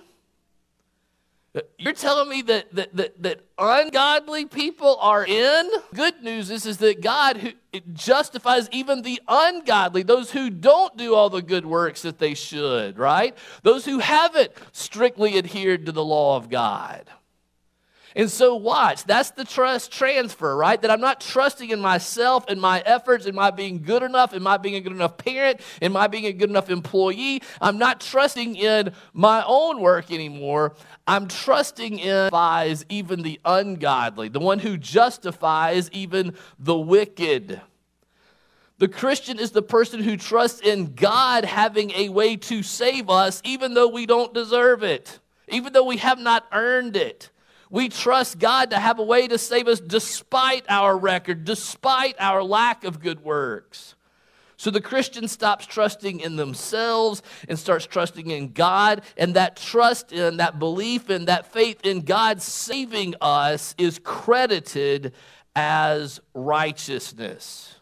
You're 1.77 1.93
telling 1.93 2.29
me 2.29 2.41
that, 2.43 2.73
that, 2.75 2.95
that, 2.95 3.23
that, 3.23 3.41
ungodly 3.57 4.45
people 4.45 4.97
are 5.01 5.25
in? 5.25 5.69
Good 5.93 6.23
news 6.23 6.49
is, 6.49 6.65
is 6.65 6.77
that 6.77 7.01
God 7.01 7.37
who, 7.37 7.51
justifies 7.93 8.69
even 8.71 9.01
the 9.01 9.21
ungodly, 9.27 10.03
those 10.03 10.31
who 10.31 10.49
don't 10.49 10.95
do 10.95 11.13
all 11.13 11.29
the 11.29 11.41
good 11.41 11.65
works 11.65 12.03
that 12.03 12.19
they 12.19 12.33
should, 12.35 12.97
right? 12.97 13.37
Those 13.63 13.83
who 13.83 13.99
haven't 13.99 14.51
strictly 14.71 15.37
adhered 15.37 15.85
to 15.87 15.91
the 15.91 16.05
law 16.05 16.37
of 16.37 16.49
God. 16.49 17.09
And 18.15 18.29
so, 18.29 18.55
watch, 18.55 19.05
that's 19.05 19.31
the 19.31 19.45
trust 19.45 19.91
transfer, 19.91 20.55
right? 20.55 20.81
That 20.81 20.91
I'm 20.91 21.01
not 21.01 21.21
trusting 21.21 21.69
in 21.69 21.79
myself 21.79 22.45
and 22.47 22.59
my 22.59 22.81
efforts, 22.85 23.25
in 23.25 23.35
my 23.35 23.51
being 23.51 23.81
good 23.81 24.03
enough, 24.03 24.33
in 24.33 24.43
my 24.43 24.57
being 24.57 24.75
a 24.75 24.81
good 24.81 24.91
enough 24.91 25.17
parent, 25.17 25.61
in 25.81 25.91
my 25.91 26.07
being 26.07 26.25
a 26.25 26.33
good 26.33 26.49
enough 26.49 26.69
employee. 26.69 27.41
I'm 27.61 27.77
not 27.77 28.01
trusting 28.01 28.55
in 28.55 28.93
my 29.13 29.43
own 29.45 29.79
work 29.79 30.11
anymore. 30.11 30.75
I'm 31.07 31.27
trusting 31.27 31.99
in 31.99 32.29
even 32.89 33.21
the 33.21 33.39
ungodly, 33.45 34.29
the 34.29 34.39
one 34.39 34.59
who 34.59 34.77
justifies 34.77 35.89
even 35.91 36.35
the 36.59 36.77
wicked. 36.77 37.61
The 38.77 38.87
Christian 38.87 39.39
is 39.39 39.51
the 39.51 39.61
person 39.61 40.01
who 40.01 40.17
trusts 40.17 40.59
in 40.59 40.95
God 40.95 41.45
having 41.45 41.91
a 41.91 42.09
way 42.09 42.35
to 42.35 42.63
save 42.63 43.09
us, 43.09 43.41
even 43.45 43.73
though 43.73 43.87
we 43.87 44.05
don't 44.05 44.33
deserve 44.33 44.83
it, 44.83 45.19
even 45.47 45.71
though 45.71 45.85
we 45.85 45.97
have 45.97 46.19
not 46.19 46.47
earned 46.51 46.95
it. 46.97 47.29
We 47.71 47.87
trust 47.87 48.37
God 48.37 48.69
to 48.71 48.79
have 48.79 48.99
a 48.99 49.03
way 49.03 49.27
to 49.29 49.37
save 49.37 49.67
us 49.67 49.79
despite 49.79 50.65
our 50.67 50.95
record, 50.97 51.45
despite 51.45 52.15
our 52.19 52.43
lack 52.43 52.83
of 52.83 52.99
good 52.99 53.23
works. 53.23 53.95
So 54.57 54.69
the 54.69 54.81
Christian 54.81 55.27
stops 55.27 55.65
trusting 55.65 56.19
in 56.19 56.35
themselves 56.35 57.23
and 57.49 57.57
starts 57.57 57.87
trusting 57.87 58.29
in 58.29 58.51
God. 58.51 59.01
And 59.17 59.33
that 59.33 59.55
trust 59.55 60.11
in, 60.11 60.37
that 60.37 60.59
belief 60.59 61.09
in, 61.09 61.25
that 61.25 61.51
faith 61.51 61.79
in 61.83 62.01
God 62.01 62.43
saving 62.43 63.15
us 63.21 63.73
is 63.79 63.99
credited 64.03 65.13
as 65.55 66.19
righteousness. 66.35 67.80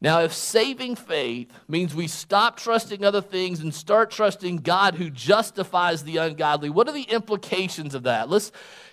Now, 0.00 0.20
if 0.20 0.32
saving 0.32 0.96
faith 0.96 1.50
means 1.68 1.94
we 1.94 2.06
stop 2.06 2.58
trusting 2.58 3.02
other 3.02 3.22
things 3.22 3.60
and 3.60 3.74
start 3.74 4.10
trusting 4.10 4.58
God 4.58 4.96
who 4.96 5.08
justifies 5.08 6.04
the 6.04 6.18
ungodly, 6.18 6.68
what 6.68 6.88
are 6.88 6.92
the 6.92 7.02
implications 7.02 7.94
of 7.94 8.02
that? 8.02 8.28
Let's 8.28 8.52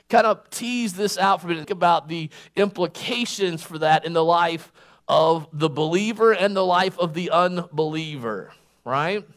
kind 0.10 0.26
of 0.26 0.50
tease 0.50 0.94
this 0.94 1.18
out 1.18 1.42
for 1.42 1.48
a 1.48 1.50
minute. 1.50 1.68
Think 1.68 1.72
about 1.72 2.08
the 2.08 2.30
implications 2.56 3.62
for 3.62 3.80
that 3.80 4.06
in 4.06 4.14
the 4.14 4.24
life 4.24 4.72
of 5.08 5.48
the 5.52 5.70
believer 5.70 6.32
and 6.32 6.56
the 6.56 6.66
life 6.66 6.98
of 6.98 7.14
the 7.14 7.32
unbeliever, 7.32 8.54
right? 8.86 9.28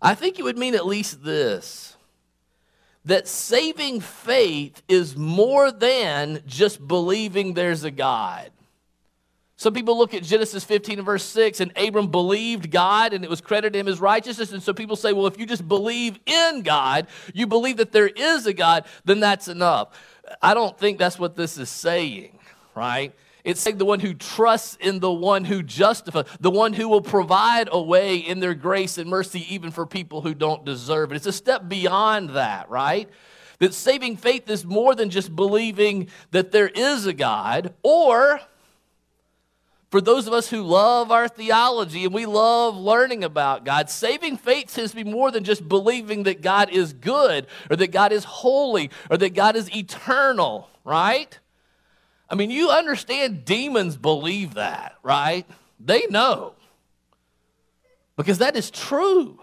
I 0.00 0.14
think 0.14 0.38
it 0.38 0.42
would 0.42 0.58
mean 0.58 0.74
at 0.74 0.86
least 0.86 1.22
this 1.22 1.96
that 3.04 3.26
saving 3.26 4.00
faith 4.00 4.82
is 4.86 5.16
more 5.16 5.72
than 5.72 6.42
just 6.46 6.86
believing 6.86 7.54
there's 7.54 7.82
a 7.82 7.90
God. 7.90 8.50
Some 9.58 9.74
people 9.74 9.98
look 9.98 10.14
at 10.14 10.22
Genesis 10.22 10.62
15 10.62 11.00
and 11.00 11.04
verse 11.04 11.24
6, 11.24 11.58
and 11.58 11.76
Abram 11.76 12.12
believed 12.12 12.70
God 12.70 13.12
and 13.12 13.24
it 13.24 13.28
was 13.28 13.40
credited 13.40 13.74
him 13.74 13.88
as 13.88 14.00
righteousness. 14.00 14.52
And 14.52 14.62
so 14.62 14.72
people 14.72 14.94
say, 14.94 15.12
well, 15.12 15.26
if 15.26 15.36
you 15.36 15.46
just 15.46 15.66
believe 15.66 16.16
in 16.26 16.62
God, 16.62 17.08
you 17.34 17.48
believe 17.48 17.78
that 17.78 17.90
there 17.90 18.06
is 18.06 18.46
a 18.46 18.52
God, 18.52 18.84
then 19.04 19.18
that's 19.18 19.48
enough. 19.48 19.88
I 20.40 20.54
don't 20.54 20.78
think 20.78 20.96
that's 20.96 21.18
what 21.18 21.34
this 21.34 21.58
is 21.58 21.68
saying, 21.68 22.38
right? 22.76 23.12
It's 23.42 23.60
saying 23.60 23.78
the 23.78 23.84
one 23.84 23.98
who 23.98 24.14
trusts 24.14 24.76
in 24.80 25.00
the 25.00 25.12
one 25.12 25.44
who 25.44 25.64
justifies, 25.64 26.26
the 26.38 26.52
one 26.52 26.72
who 26.72 26.88
will 26.88 27.02
provide 27.02 27.68
a 27.72 27.82
way 27.82 28.18
in 28.18 28.38
their 28.38 28.54
grace 28.54 28.96
and 28.96 29.10
mercy 29.10 29.44
even 29.52 29.72
for 29.72 29.86
people 29.86 30.20
who 30.20 30.34
don't 30.34 30.64
deserve 30.64 31.10
it. 31.10 31.16
It's 31.16 31.26
a 31.26 31.32
step 31.32 31.68
beyond 31.68 32.30
that, 32.30 32.70
right? 32.70 33.10
That 33.58 33.74
saving 33.74 34.18
faith 34.18 34.48
is 34.48 34.64
more 34.64 34.94
than 34.94 35.10
just 35.10 35.34
believing 35.34 36.10
that 36.30 36.52
there 36.52 36.68
is 36.68 37.06
a 37.06 37.12
God 37.12 37.74
or 37.82 38.40
for 39.90 40.00
those 40.00 40.26
of 40.26 40.32
us 40.34 40.50
who 40.50 40.62
love 40.62 41.10
our 41.10 41.28
theology 41.28 42.04
and 42.04 42.12
we 42.12 42.26
love 42.26 42.76
learning 42.76 43.24
about 43.24 43.64
God, 43.64 43.88
saving 43.88 44.36
faith 44.36 44.74
tends 44.74 44.90
to 44.90 44.96
be 44.96 45.04
more 45.04 45.30
than 45.30 45.44
just 45.44 45.66
believing 45.66 46.24
that 46.24 46.42
God 46.42 46.70
is 46.70 46.92
good 46.92 47.46
or 47.70 47.76
that 47.76 47.88
God 47.88 48.12
is 48.12 48.24
holy 48.24 48.90
or 49.10 49.16
that 49.16 49.34
God 49.34 49.56
is 49.56 49.74
eternal, 49.74 50.68
right? 50.84 51.38
I 52.28 52.34
mean, 52.34 52.50
you 52.50 52.68
understand 52.68 53.46
demons 53.46 53.96
believe 53.96 54.54
that, 54.54 54.96
right? 55.02 55.46
They 55.80 56.06
know 56.10 56.52
because 58.16 58.38
that 58.38 58.56
is 58.56 58.70
true. 58.70 59.40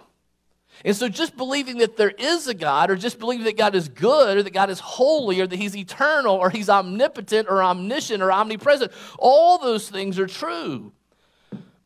And 0.86 0.96
so 0.96 1.10
just 1.10 1.36
believing 1.36 1.80
that 1.80 1.98
there 1.98 2.12
is 2.12 2.48
a 2.48 2.54
God, 2.54 2.92
or 2.92 2.96
just 2.96 3.18
believing 3.18 3.46
that 3.46 3.58
God 3.58 3.74
is 3.74 3.90
good, 3.90 4.38
or 4.38 4.44
that 4.44 4.54
God 4.54 4.70
is 4.70 4.80
holy, 4.80 5.42
or 5.42 5.48
that 5.48 5.56
He's 5.56 5.76
eternal, 5.76 6.36
or 6.36 6.52
He's 6.52 6.70
omnipotent, 6.70 7.48
or 7.50 7.64
omniscient, 7.64 8.22
or 8.22 8.32
omnipresent, 8.32 8.92
all 9.18 9.58
those 9.58 9.90
things 9.90 10.20
are 10.20 10.28
true. 10.28 10.94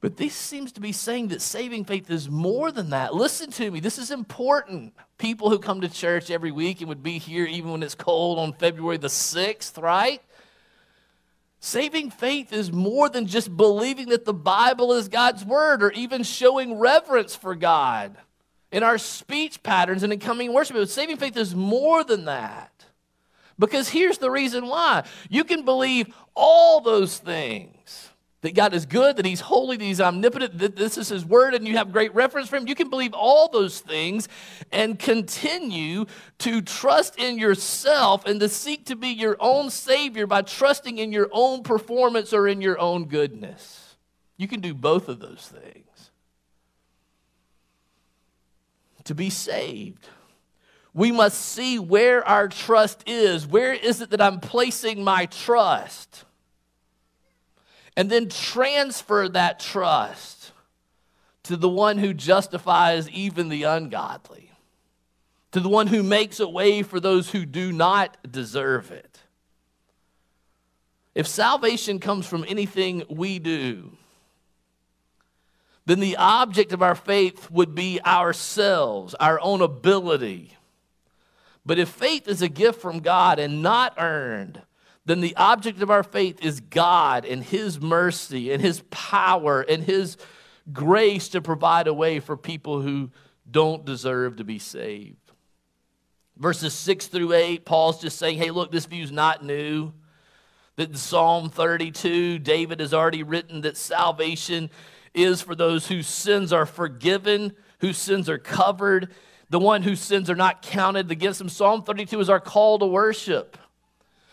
But 0.02 0.18
this 0.18 0.34
seems 0.34 0.74
to 0.74 0.82
be 0.82 0.92
saying 0.92 1.30
that 1.30 1.42
saving 1.42 1.86
faith 1.86 2.12
is 2.12 2.30
more 2.30 2.74
than 2.74 2.90
that. 2.90 3.16
Listen 3.16 3.50
to 3.52 3.72
me, 3.72 3.80
this 3.80 3.98
is 3.98 4.12
important. 4.12 4.94
People 5.18 5.50
who 5.50 5.60
come 5.60 5.80
to 5.80 5.90
church 5.90 6.30
every 6.30 6.52
week 6.52 6.82
and 6.82 6.90
would 6.90 7.04
be 7.04 7.20
here 7.20 7.46
even 7.46 7.72
when 7.72 7.84
it's 7.84 7.96
cold 7.96 8.38
on 8.38 8.52
February 8.52 8.98
the 8.98 9.08
6th, 9.08 9.82
right? 9.82 10.22
Saving 11.62 12.12
faith 12.12 12.52
is 12.52 12.72
more 12.72 13.08
than 13.08 13.28
just 13.28 13.56
believing 13.56 14.10
that 14.10 14.26
the 14.26 14.34
Bible 14.34 14.92
is 14.92 15.08
God's 15.08 15.46
word 15.46 15.84
or 15.84 15.92
even 15.92 16.24
showing 16.24 16.78
reverence 16.78 17.34
for 17.34 17.56
God 17.56 18.18
in 18.72 18.84
our 18.84 18.98
speech 18.98 19.64
patterns 19.64 20.04
and 20.04 20.14
in 20.14 20.20
coming 20.20 20.54
worship. 20.54 20.76
But 20.76 20.90
saving 20.90 21.18
faith 21.18 21.38
is 21.38 21.56
more 21.56 22.04
than 22.04 22.26
that. 22.26 22.72
Because 23.58 23.90
here's 23.90 24.18
the 24.18 24.32
reason 24.32 24.68
why 24.68 25.04
you 25.30 25.44
can 25.44 25.66
believe 25.66 26.14
all 26.34 26.80
those 26.80 27.18
things 27.18 28.10
that 28.42 28.56
God 28.56 28.74
is 28.74 28.86
good, 28.86 29.18
that 29.18 29.26
He's 29.26 29.42
holy, 29.42 29.76
that 29.76 29.84
He's 29.84 30.00
omnipotent, 30.00 30.60
that 30.60 30.78
this 30.78 30.98
is 30.98 31.10
His 31.10 31.26
word, 31.26 31.54
and 31.54 31.68
you 31.68 31.76
have 31.76 31.92
great 31.92 32.16
reference 32.16 32.48
for 32.48 32.56
Him. 32.56 32.68
You 32.68 32.76
can 32.76 32.90
believe 32.90 33.14
all 33.14 33.50
those 33.50 33.82
things 33.82 34.30
and 34.72 34.98
continue 34.98 36.06
to 36.40 36.62
trust 36.62 37.20
in 37.20 37.38
yourself 37.38 38.26
and 38.26 38.40
to 38.40 38.48
seek 38.48 38.86
to 38.86 38.96
be 38.96 39.10
your 39.10 39.36
own 39.42 39.70
Savior 39.70 40.26
by 40.26 40.42
trusting 40.42 40.98
in 40.98 41.12
your 41.12 41.28
own 41.34 41.64
performance 41.64 42.32
or 42.32 42.48
in 42.48 42.62
your 42.62 42.80
own 42.80 43.06
goodness. 43.06 43.98
You 44.38 44.48
can 44.48 44.62
do 44.62 44.74
both 44.74 45.10
of 45.10 45.20
those 45.20 45.52
things. 45.54 45.89
To 49.10 49.16
be 49.16 49.30
saved 49.30 50.08
we 50.94 51.12
must 51.12 51.40
see 51.40 51.78
where 51.80 52.28
our 52.28 52.48
trust 52.48 53.04
is. 53.08 53.46
Where 53.46 53.74
is 53.74 54.02
it 54.02 54.10
that 54.10 54.22
I'm 54.22 54.40
placing 54.40 55.04
my 55.04 55.28
trust? 55.28 56.26
And 57.96 58.10
then 58.10 58.30
transfer 58.30 59.30
that 59.30 59.60
trust 59.60 60.52
to 61.44 61.58
the 61.58 61.70
one 61.70 61.98
who 61.98 62.14
justifies 62.14 63.10
even 63.10 63.50
the 63.50 63.64
ungodly, 63.64 64.52
to 65.52 65.60
the 65.60 65.70
one 65.70 65.88
who 65.88 66.04
makes 66.04 66.40
a 66.40 66.48
way 66.48 66.84
for 66.84 67.00
those 67.00 67.32
who 67.32 67.46
do 67.46 67.72
not 67.72 68.18
deserve 68.30 68.92
it. 68.92 69.20
If 71.16 71.28
salvation 71.28 72.00
comes 72.00 72.26
from 72.26 72.46
anything 72.48 73.04
we 73.10 73.40
do, 73.40 73.98
then 75.90 76.00
the 76.00 76.18
object 76.18 76.72
of 76.72 76.82
our 76.82 76.96
faith 76.96 77.52
would 77.52 77.76
be 77.76 78.00
ourselves, 78.06 79.14
our 79.16 79.40
own 79.42 79.62
ability 79.62 80.56
but 81.70 81.78
if 81.78 81.90
faith 81.90 82.28
is 82.28 82.42
a 82.42 82.50
gift 82.50 82.82
from 82.82 83.00
God 83.00 83.38
and 83.38 83.62
not 83.62 83.94
earned, 84.00 84.60
then 85.06 85.22
the 85.22 85.36
object 85.36 85.84
of 85.84 85.92
our 85.92 86.02
faith 86.02 86.44
is 86.44 86.62
God 86.62 87.26
and 87.26 87.44
His 87.44 87.80
mercy 87.80 88.52
and 88.52 88.60
His 88.60 88.82
power 88.90 89.62
and 89.62 89.84
His 89.84 90.18
grace 90.74 91.30
to 91.30 91.42
provide 91.42 91.86
a 91.86 91.94
way 91.94 92.20
for 92.20 92.36
people 92.36 92.82
who 92.82 93.12
don't 93.50 93.86
deserve 93.86 94.38
to 94.38 94.44
be 94.44 94.58
saved. 94.58 95.18
Verses 96.38 96.74
6 96.74 97.06
through 97.06 97.34
8, 97.34 97.66
Paul's 97.66 98.02
just 98.02 98.18
saying, 98.18 98.40
hey, 98.40 98.50
look, 98.50 98.72
this 98.72 98.88
view's 98.88 99.12
not 99.12 99.46
new. 99.46 99.94
That 100.78 100.90
in 100.90 100.96
Psalm 100.96 101.52
32, 101.52 102.40
David 102.40 102.80
has 102.80 102.96
already 102.96 103.22
written 103.22 103.62
that 103.62 103.78
salvation 103.78 104.72
is 105.14 105.42
for 105.42 105.56
those 105.56 105.88
whose 105.88 106.08
sins 106.08 106.54
are 106.54 106.66
forgiven, 106.66 107.54
whose 107.80 107.98
sins 107.98 108.30
are 108.30 108.38
covered, 108.38 109.12
the 109.50 109.60
one 109.60 109.84
whose 109.84 110.00
sins 110.00 110.30
are 110.30 110.36
not 110.36 110.62
counted 110.62 111.12
against 111.12 111.42
him. 111.42 111.50
Psalm 111.50 111.84
32 111.84 112.20
is 112.20 112.30
our 112.30 112.40
call 112.40 112.80
to 112.80 112.86
worship. 112.86 113.58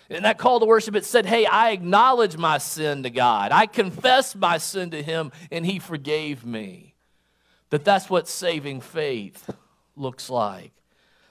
In 0.09 0.23
that 0.23 0.39
call 0.39 0.61
to 0.61 0.67
worship, 0.67 0.95
it 0.95 1.05
said, 1.05 1.27
Hey, 1.27 1.47
I 1.47 1.71
acknowledge 1.71 2.37
my 2.37 2.59
sin 2.59 3.03
to 3.03 3.11
God. 3.11 3.51
I 3.51 3.67
confess 3.67 4.37
my 4.37 4.59
sin 4.59 4.91
to 4.91 5.03
Him, 5.03 5.33
and 5.51 5.67
He 5.67 5.81
forgave 5.81 6.45
me. 6.45 6.95
That 7.71 7.85
that's 7.85 8.09
what 8.09 8.29
saving 8.29 8.83
faith 8.83 9.51
looks 9.97 10.31
like. 10.31 10.73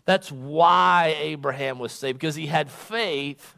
That's 0.04 0.32
why 0.32 1.16
Abraham 1.20 1.80
was 1.80 1.94
saved, 1.94 2.20
because 2.20 2.36
he 2.36 2.48
had 2.48 2.70
faith 2.70 3.56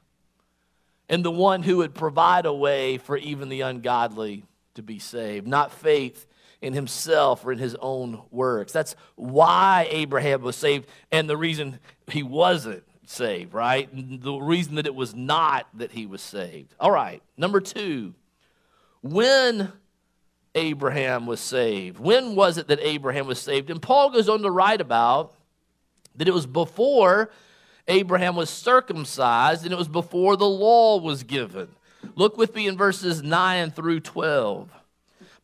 in 1.09 1.23
the 1.23 1.31
one 1.31 1.63
who 1.63 1.77
would 1.77 1.95
provide 1.95 2.45
a 2.45 2.53
way 2.53 2.97
for 2.97 3.17
even 3.17 3.49
the 3.49 3.61
ungodly 3.61 4.45
to 4.77 4.81
be 4.83 4.97
saved, 4.97 5.45
not 5.45 5.71
faith 5.71 6.25
in 6.61 6.73
himself 6.73 7.45
or 7.45 7.51
in 7.51 7.59
his 7.59 7.75
own 7.79 8.23
works. 8.31 8.71
That's 8.71 8.95
why 9.15 9.87
Abraham 9.91 10.41
was 10.41 10.55
saved 10.55 10.87
and 11.11 11.29
the 11.29 11.37
reason 11.37 11.79
he 12.07 12.23
wasn't 12.23 12.83
saved, 13.05 13.53
right? 13.53 13.89
The 13.93 14.33
reason 14.33 14.75
that 14.75 14.87
it 14.87 14.95
was 14.95 15.13
not 15.13 15.67
that 15.75 15.91
he 15.91 16.05
was 16.05 16.21
saved. 16.21 16.73
All 16.79 16.91
right, 16.91 17.21
number 17.37 17.59
two, 17.59 18.15
when 19.01 19.71
Abraham 20.57 21.27
was 21.27 21.39
saved. 21.39 21.99
When 21.99 22.35
was 22.35 22.57
it 22.57 22.67
that 22.67 22.79
Abraham 22.81 23.27
was 23.27 23.39
saved? 23.39 23.69
And 23.69 23.81
Paul 23.81 24.09
goes 24.09 24.27
on 24.27 24.41
to 24.41 24.51
write 24.51 24.81
about 24.81 25.35
that 26.15 26.27
it 26.27 26.33
was 26.33 26.47
before 26.47 27.29
Abraham 27.87 28.35
was 28.35 28.49
circumcised 28.49 29.63
and 29.63 29.71
it 29.71 29.77
was 29.77 29.87
before 29.87 30.35
the 30.35 30.49
law 30.49 30.99
was 30.99 31.23
given. 31.23 31.69
Look 32.15 32.37
with 32.37 32.55
me 32.55 32.67
in 32.67 32.77
verses 32.77 33.21
9 33.21 33.71
through 33.71 34.01
12. 34.01 34.71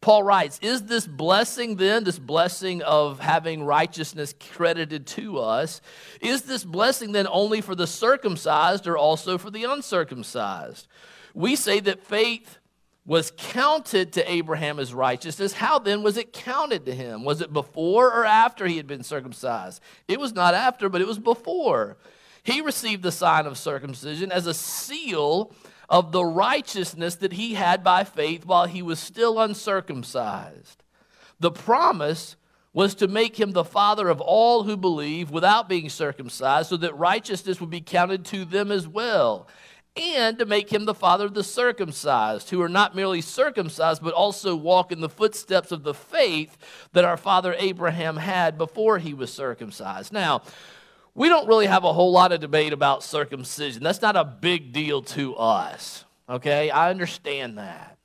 Paul 0.03 0.23
writes, 0.23 0.59
Is 0.61 0.83
this 0.83 1.07
blessing 1.07 1.77
then, 1.77 2.03
this 2.03 2.19
blessing 2.19 2.81
of 2.81 3.19
having 3.19 3.63
righteousness 3.63 4.35
credited 4.51 5.07
to 5.07 5.39
us, 5.39 5.79
is 6.19 6.41
this 6.41 6.65
blessing 6.65 7.13
then 7.13 7.27
only 7.27 7.61
for 7.61 7.73
the 7.73 7.87
circumcised 7.87 8.85
or 8.85 8.97
also 8.97 9.37
for 9.37 9.49
the 9.49 9.63
uncircumcised? 9.63 10.87
We 11.33 11.55
say 11.55 11.79
that 11.79 12.05
faith 12.05 12.57
was 13.05 13.31
counted 13.37 14.13
to 14.13 14.31
Abraham 14.31 14.79
as 14.79 14.93
righteousness. 14.93 15.53
How 15.53 15.79
then 15.79 16.03
was 16.03 16.17
it 16.17 16.33
counted 16.33 16.85
to 16.85 16.95
him? 16.95 17.23
Was 17.23 17.41
it 17.41 17.51
before 17.51 18.07
or 18.07 18.25
after 18.25 18.65
he 18.65 18.77
had 18.77 18.87
been 18.87 19.03
circumcised? 19.03 19.81
It 20.07 20.19
was 20.19 20.33
not 20.33 20.53
after, 20.53 20.89
but 20.89 21.01
it 21.01 21.07
was 21.07 21.19
before. 21.19 21.97
He 22.43 22.59
received 22.59 23.03
the 23.03 23.11
sign 23.11 23.45
of 23.45 23.57
circumcision 23.57 24.31
as 24.31 24.47
a 24.47 24.53
seal 24.53 25.53
of 25.93 26.11
the 26.11 26.25
righteousness 26.25 27.13
that 27.13 27.33
he 27.33 27.53
had 27.53 27.83
by 27.83 28.03
faith 28.03 28.47
while 28.47 28.65
he 28.65 28.81
was 28.81 28.97
still 28.97 29.39
uncircumcised. 29.39 30.81
The 31.39 31.51
promise 31.51 32.35
was 32.73 32.95
to 32.95 33.07
make 33.07 33.39
him 33.39 33.51
the 33.51 33.63
father 33.63 34.09
of 34.09 34.19
all 34.19 34.63
who 34.63 34.75
believe 34.75 35.29
without 35.29 35.69
being 35.69 35.89
circumcised, 35.89 36.69
so 36.69 36.77
that 36.77 36.97
righteousness 36.97 37.61
would 37.61 37.69
be 37.69 37.79
counted 37.79 38.25
to 38.25 38.43
them 38.43 38.71
as 38.71 38.87
well, 38.87 39.47
and 39.95 40.39
to 40.39 40.47
make 40.47 40.73
him 40.73 40.85
the 40.85 40.95
father 40.95 41.25
of 41.25 41.35
the 41.35 41.43
circumcised, 41.43 42.49
who 42.49 42.59
are 42.59 42.67
not 42.67 42.95
merely 42.95 43.21
circumcised, 43.21 44.01
but 44.01 44.15
also 44.15 44.55
walk 44.55 44.91
in 44.91 44.99
the 44.99 45.07
footsteps 45.07 45.71
of 45.71 45.83
the 45.83 45.93
faith 45.93 46.57
that 46.93 47.05
our 47.05 47.17
father 47.17 47.55
Abraham 47.59 48.17
had 48.17 48.57
before 48.57 48.97
he 48.97 49.13
was 49.13 49.31
circumcised. 49.31 50.11
Now, 50.11 50.41
we 51.15 51.29
don't 51.29 51.47
really 51.47 51.67
have 51.67 51.83
a 51.83 51.93
whole 51.93 52.11
lot 52.11 52.31
of 52.31 52.39
debate 52.39 52.73
about 52.73 53.03
circumcision. 53.03 53.83
That's 53.83 54.01
not 54.01 54.15
a 54.15 54.23
big 54.23 54.71
deal 54.71 55.01
to 55.03 55.35
us. 55.35 56.05
Okay? 56.27 56.69
I 56.69 56.89
understand 56.89 57.57
that. 57.57 57.97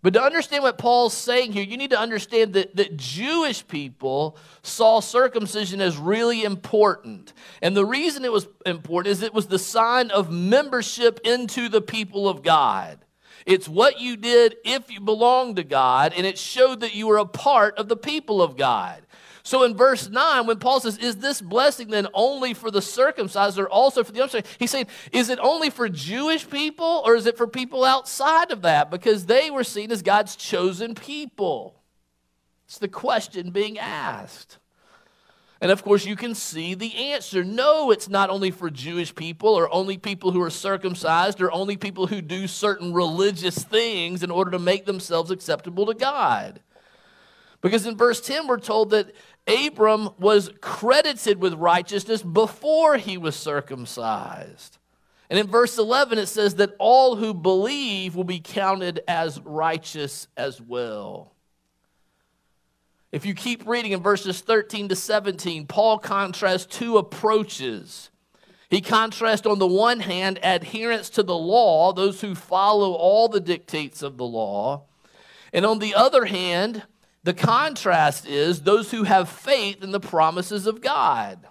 But 0.00 0.12
to 0.12 0.22
understand 0.22 0.62
what 0.62 0.78
Paul's 0.78 1.14
saying 1.14 1.52
here, 1.52 1.64
you 1.64 1.76
need 1.76 1.90
to 1.90 1.98
understand 1.98 2.52
that, 2.52 2.76
that 2.76 2.96
Jewish 2.96 3.66
people 3.66 4.36
saw 4.62 5.00
circumcision 5.00 5.80
as 5.80 5.96
really 5.96 6.44
important. 6.44 7.32
And 7.62 7.76
the 7.76 7.84
reason 7.84 8.24
it 8.24 8.30
was 8.30 8.46
important 8.64 9.10
is 9.10 9.22
it 9.22 9.34
was 9.34 9.48
the 9.48 9.58
sign 9.58 10.10
of 10.12 10.30
membership 10.30 11.20
into 11.24 11.68
the 11.68 11.80
people 11.80 12.28
of 12.28 12.42
God. 12.42 13.04
It's 13.44 13.68
what 13.68 13.98
you 13.98 14.16
did 14.16 14.56
if 14.64 14.90
you 14.90 15.00
belonged 15.00 15.56
to 15.56 15.64
God, 15.64 16.12
and 16.14 16.26
it 16.26 16.38
showed 16.38 16.80
that 16.80 16.94
you 16.94 17.06
were 17.06 17.16
a 17.16 17.24
part 17.24 17.78
of 17.78 17.88
the 17.88 17.96
people 17.96 18.42
of 18.42 18.56
God. 18.56 19.02
So 19.42 19.62
in 19.62 19.76
verse 19.76 20.08
9, 20.08 20.46
when 20.46 20.58
Paul 20.58 20.80
says, 20.80 20.98
Is 20.98 21.16
this 21.16 21.40
blessing 21.40 21.88
then 21.88 22.08
only 22.14 22.54
for 22.54 22.70
the 22.70 22.82
circumcised 22.82 23.58
or 23.58 23.68
also 23.68 24.04
for 24.04 24.12
the 24.12 24.22
uncircumcised? 24.22 24.58
He's 24.58 24.70
saying, 24.70 24.86
Is 25.12 25.30
it 25.30 25.38
only 25.40 25.70
for 25.70 25.88
Jewish 25.88 26.48
people 26.48 27.02
or 27.04 27.14
is 27.14 27.26
it 27.26 27.36
for 27.36 27.46
people 27.46 27.84
outside 27.84 28.50
of 28.50 28.62
that? 28.62 28.90
Because 28.90 29.26
they 29.26 29.50
were 29.50 29.64
seen 29.64 29.90
as 29.90 30.02
God's 30.02 30.36
chosen 30.36 30.94
people. 30.94 31.80
It's 32.66 32.78
the 32.78 32.88
question 32.88 33.50
being 33.50 33.78
asked. 33.78 34.58
And 35.60 35.72
of 35.72 35.82
course, 35.82 36.06
you 36.06 36.14
can 36.14 36.34
see 36.34 36.74
the 36.74 36.94
answer. 36.94 37.42
No, 37.42 37.90
it's 37.90 38.08
not 38.08 38.30
only 38.30 38.52
for 38.52 38.70
Jewish 38.70 39.12
people 39.14 39.48
or 39.48 39.72
only 39.74 39.98
people 39.98 40.30
who 40.30 40.42
are 40.42 40.50
circumcised 40.50 41.40
or 41.40 41.50
only 41.50 41.76
people 41.76 42.06
who 42.06 42.20
do 42.20 42.46
certain 42.46 42.92
religious 42.92 43.64
things 43.64 44.22
in 44.22 44.30
order 44.30 44.52
to 44.52 44.58
make 44.58 44.86
themselves 44.86 45.32
acceptable 45.32 45.86
to 45.86 45.94
God. 45.94 46.60
Because 47.60 47.86
in 47.86 47.96
verse 47.96 48.20
10, 48.20 48.46
we're 48.46 48.60
told 48.60 48.90
that 48.90 49.12
Abram 49.46 50.10
was 50.18 50.50
credited 50.60 51.40
with 51.40 51.54
righteousness 51.54 52.22
before 52.22 52.96
he 52.96 53.18
was 53.18 53.34
circumcised. 53.34 54.78
And 55.30 55.38
in 55.38 55.46
verse 55.46 55.76
11, 55.76 56.18
it 56.18 56.26
says 56.26 56.54
that 56.56 56.74
all 56.78 57.16
who 57.16 57.34
believe 57.34 58.14
will 58.14 58.24
be 58.24 58.40
counted 58.40 59.00
as 59.08 59.40
righteous 59.40 60.28
as 60.36 60.60
well. 60.60 61.34
If 63.10 63.24
you 63.24 63.34
keep 63.34 63.66
reading 63.66 63.92
in 63.92 64.02
verses 64.02 64.40
13 64.40 64.88
to 64.88 64.96
17, 64.96 65.66
Paul 65.66 65.98
contrasts 65.98 66.66
two 66.66 66.98
approaches. 66.98 68.10
He 68.70 68.82
contrasts, 68.82 69.46
on 69.46 69.58
the 69.58 69.66
one 69.66 70.00
hand, 70.00 70.38
adherence 70.42 71.08
to 71.10 71.22
the 71.22 71.36
law, 71.36 71.92
those 71.94 72.20
who 72.20 72.34
follow 72.34 72.92
all 72.92 73.28
the 73.28 73.40
dictates 73.40 74.02
of 74.02 74.18
the 74.18 74.26
law. 74.26 74.84
And 75.54 75.64
on 75.64 75.78
the 75.78 75.94
other 75.94 76.26
hand, 76.26 76.84
the 77.24 77.34
contrast 77.34 78.26
is 78.26 78.62
those 78.62 78.90
who 78.90 79.04
have 79.04 79.28
faith 79.28 79.82
in 79.82 79.90
the 79.90 80.00
promises 80.00 80.66
of 80.66 80.80
God. 80.80 81.46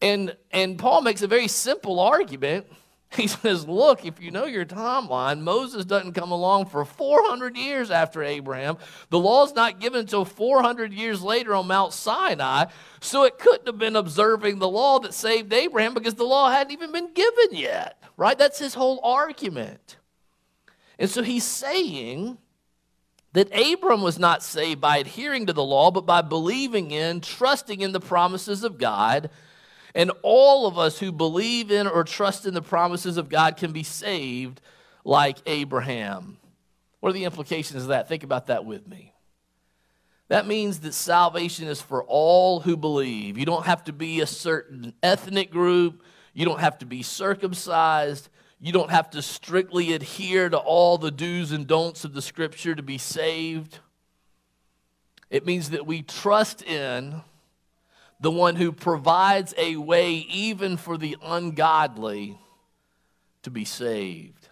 And, 0.00 0.36
and 0.50 0.78
Paul 0.78 1.02
makes 1.02 1.22
a 1.22 1.26
very 1.26 1.48
simple 1.48 2.00
argument 2.00 2.66
He 3.16 3.28
says, 3.28 3.66
Look, 3.66 4.04
if 4.04 4.20
you 4.20 4.30
know 4.30 4.46
your 4.46 4.64
timeline, 4.64 5.40
Moses 5.40 5.84
doesn't 5.84 6.12
come 6.12 6.32
along 6.32 6.66
for 6.66 6.84
400 6.84 7.56
years 7.56 7.90
after 7.90 8.22
Abraham. 8.22 8.76
The 9.10 9.18
law's 9.18 9.54
not 9.54 9.80
given 9.80 10.00
until 10.00 10.24
400 10.24 10.92
years 10.92 11.22
later 11.22 11.54
on 11.54 11.66
Mount 11.66 11.92
Sinai. 11.92 12.66
So 13.00 13.24
it 13.24 13.38
couldn't 13.38 13.66
have 13.66 13.78
been 13.78 13.96
observing 13.96 14.58
the 14.58 14.68
law 14.68 14.98
that 15.00 15.14
saved 15.14 15.52
Abraham 15.52 15.94
because 15.94 16.14
the 16.14 16.24
law 16.24 16.50
hadn't 16.50 16.72
even 16.72 16.92
been 16.92 17.12
given 17.14 17.48
yet, 17.52 18.02
right? 18.16 18.36
That's 18.36 18.58
his 18.58 18.74
whole 18.74 19.00
argument. 19.02 19.96
And 20.98 21.08
so 21.08 21.22
he's 21.22 21.44
saying 21.44 22.38
that 23.36 23.54
Abram 23.54 24.00
was 24.00 24.18
not 24.18 24.42
saved 24.42 24.80
by 24.80 24.96
adhering 24.96 25.44
to 25.44 25.52
the 25.52 25.62
law, 25.62 25.90
but 25.90 26.06
by 26.06 26.22
believing 26.22 26.90
in, 26.90 27.20
trusting 27.20 27.82
in 27.82 27.92
the 27.92 28.00
promises 28.00 28.64
of 28.64 28.78
God 28.78 29.28
and 29.94 30.10
all 30.22 30.66
of 30.66 30.78
us 30.78 31.00
who 31.00 31.12
believe 31.12 31.70
in 31.70 31.86
or 31.86 32.02
trust 32.02 32.46
in 32.46 32.54
the 32.54 32.62
promises 32.62 33.18
of 33.18 33.28
God 33.28 33.58
can 33.58 33.72
be 33.72 33.82
saved 33.82 34.62
like 35.04 35.36
Abraham. 35.44 36.38
What 37.00 37.10
are 37.10 37.12
the 37.12 37.26
implications 37.26 37.82
of 37.82 37.88
that? 37.90 38.08
Think 38.08 38.22
about 38.22 38.46
that 38.46 38.64
with 38.64 38.88
me. 38.88 39.12
That 40.28 40.46
means 40.46 40.80
that 40.80 40.94
salvation 40.94 41.68
is 41.68 41.82
for 41.82 42.04
all 42.04 42.60
who 42.60 42.74
believe. 42.74 43.36
You 43.36 43.44
don't 43.44 43.66
have 43.66 43.84
to 43.84 43.92
be 43.92 44.22
a 44.22 44.26
certain 44.26 44.94
ethnic 45.02 45.50
group, 45.50 46.02
you 46.32 46.46
don't 46.46 46.60
have 46.60 46.78
to 46.78 46.86
be 46.86 47.02
circumcised. 47.02 48.30
You 48.60 48.72
don't 48.72 48.90
have 48.90 49.10
to 49.10 49.22
strictly 49.22 49.92
adhere 49.92 50.48
to 50.48 50.56
all 50.56 50.98
the 50.98 51.10
do's 51.10 51.52
and 51.52 51.66
don'ts 51.66 52.04
of 52.04 52.14
the 52.14 52.22
scripture 52.22 52.74
to 52.74 52.82
be 52.82 52.98
saved. 52.98 53.80
It 55.28 55.44
means 55.44 55.70
that 55.70 55.86
we 55.86 56.02
trust 56.02 56.62
in 56.62 57.22
the 58.20 58.30
one 58.30 58.56
who 58.56 58.72
provides 58.72 59.52
a 59.58 59.76
way 59.76 60.14
even 60.14 60.76
for 60.76 60.96
the 60.96 61.16
ungodly 61.22 62.38
to 63.42 63.50
be 63.50 63.64
saved. 63.64 64.48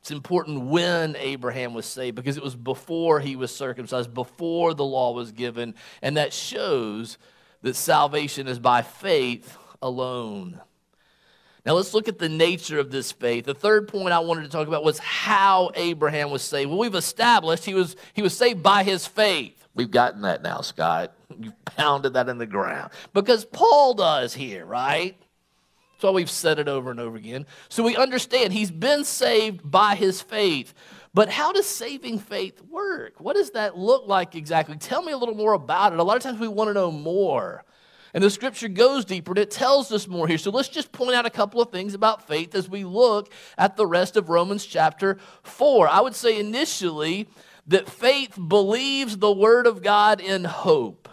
It's 0.00 0.10
important 0.10 0.66
when 0.66 1.16
Abraham 1.16 1.72
was 1.72 1.86
saved 1.86 2.14
because 2.16 2.36
it 2.36 2.42
was 2.42 2.54
before 2.54 3.20
he 3.20 3.36
was 3.36 3.54
circumcised, 3.54 4.12
before 4.12 4.74
the 4.74 4.84
law 4.84 5.12
was 5.12 5.32
given, 5.32 5.74
and 6.02 6.18
that 6.18 6.34
shows 6.34 7.16
that 7.62 7.74
salvation 7.74 8.46
is 8.46 8.58
by 8.58 8.82
faith 8.82 9.56
alone. 9.80 10.60
Now 11.64 11.72
let's 11.72 11.94
look 11.94 12.08
at 12.08 12.18
the 12.18 12.28
nature 12.28 12.78
of 12.78 12.90
this 12.90 13.10
faith. 13.10 13.46
The 13.46 13.54
third 13.54 13.88
point 13.88 14.12
I 14.12 14.18
wanted 14.18 14.42
to 14.42 14.48
talk 14.48 14.68
about 14.68 14.84
was 14.84 14.98
how 14.98 15.70
Abraham 15.74 16.30
was 16.30 16.42
saved. 16.42 16.68
Well, 16.68 16.78
we've 16.78 16.94
established 16.94 17.64
he 17.64 17.74
was 17.74 17.96
he 18.12 18.22
was 18.22 18.36
saved 18.36 18.62
by 18.62 18.84
his 18.84 19.06
faith. 19.06 19.66
We've 19.74 19.90
gotten 19.90 20.22
that 20.22 20.42
now, 20.42 20.60
Scott. 20.60 21.14
You've 21.36 21.64
pounded 21.64 22.14
that 22.14 22.28
in 22.28 22.38
the 22.38 22.46
ground. 22.46 22.92
Because 23.12 23.44
Paul 23.44 23.94
does 23.94 24.34
here, 24.34 24.64
right? 24.64 25.16
That's 25.94 26.04
why 26.04 26.10
we've 26.10 26.30
said 26.30 26.58
it 26.58 26.68
over 26.68 26.90
and 26.90 27.00
over 27.00 27.16
again. 27.16 27.46
So 27.68 27.82
we 27.82 27.96
understand 27.96 28.52
he's 28.52 28.70
been 28.70 29.04
saved 29.04 29.68
by 29.68 29.94
his 29.94 30.20
faith. 30.20 30.74
But 31.12 31.28
how 31.28 31.52
does 31.52 31.66
saving 31.66 32.18
faith 32.18 32.60
work? 32.62 33.20
What 33.20 33.36
does 33.36 33.52
that 33.52 33.78
look 33.78 34.06
like 34.06 34.34
exactly? 34.34 34.76
Tell 34.76 35.02
me 35.02 35.12
a 35.12 35.16
little 35.16 35.36
more 35.36 35.54
about 35.54 35.92
it. 35.92 35.98
A 35.98 36.02
lot 36.02 36.16
of 36.16 36.22
times 36.22 36.38
we 36.38 36.48
want 36.48 36.68
to 36.68 36.74
know 36.74 36.90
more. 36.90 37.64
And 38.14 38.22
the 38.22 38.30
scripture 38.30 38.68
goes 38.68 39.04
deeper 39.04 39.32
and 39.32 39.38
it 39.38 39.50
tells 39.50 39.90
us 39.90 40.06
more 40.06 40.28
here. 40.28 40.38
So 40.38 40.52
let's 40.52 40.68
just 40.68 40.92
point 40.92 41.16
out 41.16 41.26
a 41.26 41.30
couple 41.30 41.60
of 41.60 41.72
things 41.72 41.94
about 41.94 42.26
faith 42.26 42.54
as 42.54 42.68
we 42.68 42.84
look 42.84 43.32
at 43.58 43.76
the 43.76 43.86
rest 43.86 44.16
of 44.16 44.28
Romans 44.28 44.64
chapter 44.64 45.18
4. 45.42 45.88
I 45.88 46.00
would 46.00 46.14
say 46.14 46.38
initially 46.38 47.28
that 47.66 47.88
faith 47.88 48.38
believes 48.48 49.16
the 49.16 49.32
word 49.32 49.66
of 49.66 49.82
God 49.82 50.20
in 50.20 50.44
hope. 50.44 51.08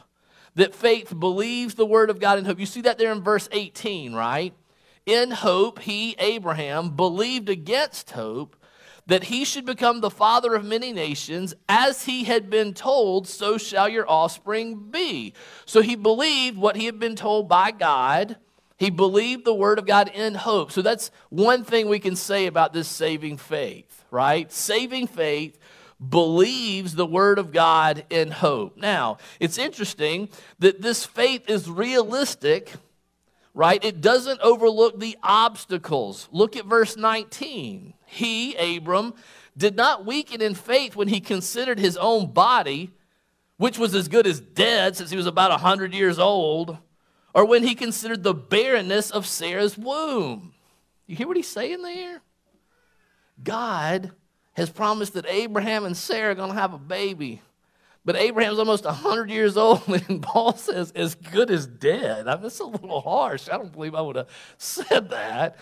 That 0.54 0.76
faith 0.76 1.18
believes 1.18 1.74
the 1.74 1.88
word 1.88 2.12
of 2.12 2.20
God 2.20 2.38
in 2.38 2.46
hope. 2.46 2.60
You 2.60 2.68
see 2.68 2.82
that 2.82 3.00
there 3.00 3.12
in 3.12 3.24
verse 3.24 3.50
18, 3.52 4.14
right? 4.14 4.54
In 5.08 5.32
hope, 5.32 5.80
he, 5.80 6.16
Abraham, 6.20 6.92
believed 6.92 7.50
against 7.50 8.12
hope 8.12 8.56
that 9.08 9.26
he 9.26 9.44
should 9.44 9.66
become 9.66 10.00
the 10.00 10.10
father 10.10 10.54
of 10.56 10.64
many 10.64 10.94
nations, 10.94 11.54
as 11.68 12.06
he 12.06 12.24
had 12.26 12.50
been 12.50 12.74
told, 12.74 13.28
so 13.28 13.58
shall 13.58 13.90
your 13.90 14.10
offspring 14.10 14.90
be. 14.92 15.34
So 15.66 15.82
he 15.82 15.96
believed 15.96 16.58
what 16.58 16.76
he 16.76 16.86
had 16.86 17.00
been 17.00 17.16
told 17.16 17.50
by 17.50 17.72
God. 17.72 18.38
He 18.78 18.90
believed 18.90 19.46
the 19.46 19.54
word 19.54 19.80
of 19.80 19.86
God 19.86 20.10
in 20.14 20.34
hope. 20.34 20.72
So 20.72 20.82
that's 20.82 21.12
one 21.30 21.64
thing 21.64 21.88
we 21.88 22.00
can 22.00 22.16
say 22.16 22.48
about 22.48 22.74
this 22.74 22.88
saving 22.88 23.38
faith, 23.38 24.06
right? 24.10 24.52
Saving 24.52 25.08
faith 25.08 25.58
believes 26.10 26.96
the 26.96 27.06
word 27.06 27.38
of 27.38 27.52
God 27.52 28.06
in 28.10 28.32
hope. 28.32 28.78
Now, 28.78 29.18
it's 29.40 29.58
interesting 29.58 30.30
that 30.60 30.82
this 30.82 31.06
faith 31.06 31.48
is 31.48 31.70
realistic, 31.70 32.74
right? 33.54 33.84
It 33.84 34.02
doesn't 34.02 34.42
overlook 34.42 35.00
the 35.00 35.18
obstacles. 35.22 36.28
Look 36.32 36.56
at 36.58 36.66
verse 36.66 36.98
19. 36.98 37.94
He, 38.12 38.56
Abram, 38.56 39.13
did 39.56 39.78
not 39.78 40.06
weaken 40.06 40.41
in 40.41 40.54
faith 40.54 40.97
when 40.97 41.08
he 41.08 41.21
considered 41.21 41.80
his 41.80 41.95
own 41.95 42.34
body, 42.34 42.91
which 43.56 43.78
was 43.78 43.95
as 43.95 44.10
good 44.10 44.28
as 44.28 44.41
dead 44.41 44.97
since 44.97 45.10
he 45.10 45.15
was 45.15 45.28
about 45.28 45.50
100 45.52 45.93
years 45.93 46.19
old, 46.19 46.78
or 47.34 47.45
when 47.45 47.63
he 47.63 47.74
considered 47.74 48.21
the 48.21 48.34
barrenness 48.34 49.12
of 49.12 49.26
Sarah's 49.26 49.78
womb. 49.78 50.54
You 51.08 51.15
hear 51.15 51.26
what 51.26 51.38
he's 51.38 51.47
saying 51.47 51.82
there? 51.84 52.21
God 53.41 54.12
has 54.54 54.69
promised 54.69 55.13
that 55.13 55.26
Abraham 55.28 55.86
and 55.86 55.95
Sarah 55.95 56.32
are 56.32 56.36
going 56.36 56.50
to 56.50 56.60
have 56.60 56.74
a 56.74 56.78
baby. 56.78 57.41
But 58.04 58.17
Abraham's 58.17 58.60
almost 58.60 58.84
100 58.84 59.30
years 59.30 59.56
old, 59.56 59.84
and 60.10 60.21
Paul 60.21 60.58
says, 60.58 60.91
as 60.91 61.15
good 61.15 61.50
as 61.50 61.65
dead. 61.65 62.28
I 62.28 62.34
it's 62.43 62.60
a 62.60 62.65
little 62.65 63.00
harsh. 63.00 63.47
I 63.50 63.58
don't 63.58 63.71
believe 63.71 63.95
I 63.95 64.02
would 64.02 64.17
have 64.17 64.28
said 64.58 65.12
that. 65.12 65.58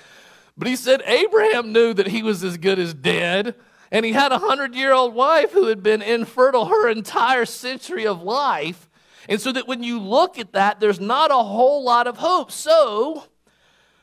But 0.59 0.67
he 0.67 0.75
said 0.75 1.01
Abraham 1.05 1.71
knew 1.71 1.93
that 1.93 2.09
he 2.09 2.21
was 2.21 2.43
as 2.43 2.57
good 2.57 2.79
as 2.79 2.93
dead, 2.93 3.55
and 3.93 4.05
he 4.05 4.11
had 4.11 4.33
a 4.33 4.39
100 4.39 4.75
year 4.75 4.91
old 4.91 5.15
wife 5.15 5.53
who 5.53 5.67
had 5.67 5.81
been 5.81 6.01
infertile 6.01 6.65
her 6.65 6.89
entire 6.89 7.45
century 7.45 8.05
of 8.05 8.21
life. 8.21 8.89
And 9.29 9.39
so 9.39 9.53
that 9.53 9.69
when 9.69 9.83
you 9.83 9.99
look 9.99 10.37
at 10.37 10.51
that, 10.51 10.81
there's 10.81 10.99
not 10.99 11.31
a 11.31 11.35
whole 11.35 11.81
lot 11.81 12.07
of 12.07 12.17
hope. 12.17 12.51
So, 12.51 13.23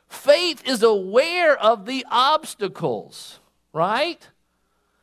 faith 0.08 0.66
is 0.66 0.82
aware 0.82 1.58
of 1.58 1.84
the 1.84 2.06
obstacles, 2.10 3.38
right? 3.74 4.26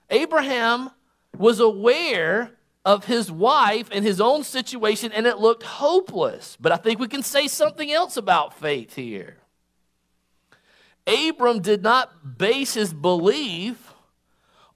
Abraham 0.09 0.89
was 1.37 1.59
aware 1.59 2.51
of 2.83 3.05
his 3.05 3.31
wife 3.31 3.89
and 3.91 4.03
his 4.03 4.19
own 4.19 4.43
situation, 4.43 5.11
and 5.11 5.27
it 5.27 5.37
looked 5.37 5.63
hopeless. 5.63 6.57
But 6.59 6.71
I 6.71 6.77
think 6.77 6.99
we 6.99 7.07
can 7.07 7.21
say 7.21 7.47
something 7.47 7.91
else 7.91 8.17
about 8.17 8.57
faith 8.59 8.95
here. 8.95 9.37
Abram 11.05 11.61
did 11.61 11.83
not 11.83 12.37
base 12.37 12.73
his 12.75 12.93
belief 12.93 13.93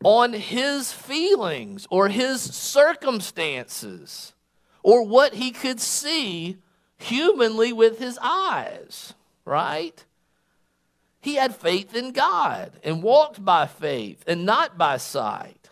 on 0.03 0.33
his 0.33 0.91
feelings 0.91 1.87
or 1.89 2.09
his 2.09 2.41
circumstances 2.41 4.33
or 4.83 5.03
what 5.03 5.33
he 5.33 5.51
could 5.51 5.79
see 5.79 6.57
humanly 6.97 7.73
with 7.73 7.99
his 7.99 8.19
eyes, 8.21 9.13
right? 9.45 10.03
He 11.21 11.35
had 11.35 11.55
faith 11.55 11.95
in 11.95 12.11
God 12.11 12.73
and 12.83 13.03
walked 13.03 13.43
by 13.43 13.65
faith 13.65 14.23
and 14.27 14.45
not 14.45 14.77
by 14.77 14.97
sight. 14.97 15.69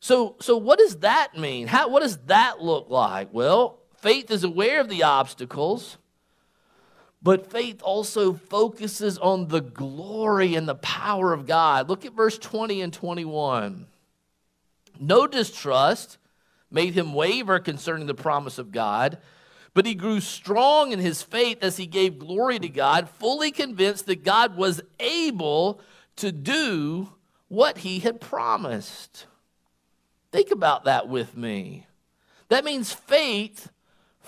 So, 0.00 0.36
so 0.40 0.56
what 0.56 0.78
does 0.78 0.96
that 0.96 1.36
mean? 1.36 1.66
How, 1.66 1.88
what 1.88 2.02
does 2.02 2.18
that 2.26 2.60
look 2.60 2.88
like? 2.88 3.28
Well, 3.32 3.80
faith 3.96 4.30
is 4.30 4.44
aware 4.44 4.80
of 4.80 4.88
the 4.88 5.02
obstacles, 5.02 5.98
but 7.22 7.50
faith 7.50 7.82
also 7.82 8.32
focuses 8.34 9.18
on 9.18 9.48
the 9.48 9.60
glory 9.60 10.54
and 10.54 10.68
the 10.68 10.76
power 10.76 11.32
of 11.32 11.46
God. 11.46 11.88
Look 11.88 12.04
at 12.04 12.12
verse 12.12 12.38
20 12.38 12.80
and 12.80 12.92
21. 12.92 13.86
No 15.00 15.26
distrust 15.26 16.18
made 16.70 16.94
him 16.94 17.14
waver 17.14 17.58
concerning 17.58 18.06
the 18.06 18.14
promise 18.14 18.58
of 18.58 18.72
God 18.72 19.18
but 19.78 19.86
he 19.86 19.94
grew 19.94 20.18
strong 20.18 20.90
in 20.90 20.98
his 20.98 21.22
faith 21.22 21.62
as 21.62 21.76
he 21.76 21.86
gave 21.86 22.18
glory 22.18 22.58
to 22.58 22.68
God, 22.68 23.08
fully 23.08 23.52
convinced 23.52 24.06
that 24.06 24.24
God 24.24 24.56
was 24.56 24.80
able 24.98 25.80
to 26.16 26.32
do 26.32 27.12
what 27.46 27.78
he 27.78 28.00
had 28.00 28.20
promised. 28.20 29.26
Think 30.32 30.50
about 30.50 30.82
that 30.86 31.08
with 31.08 31.36
me. 31.36 31.86
That 32.48 32.64
means 32.64 32.92
faith 32.92 33.70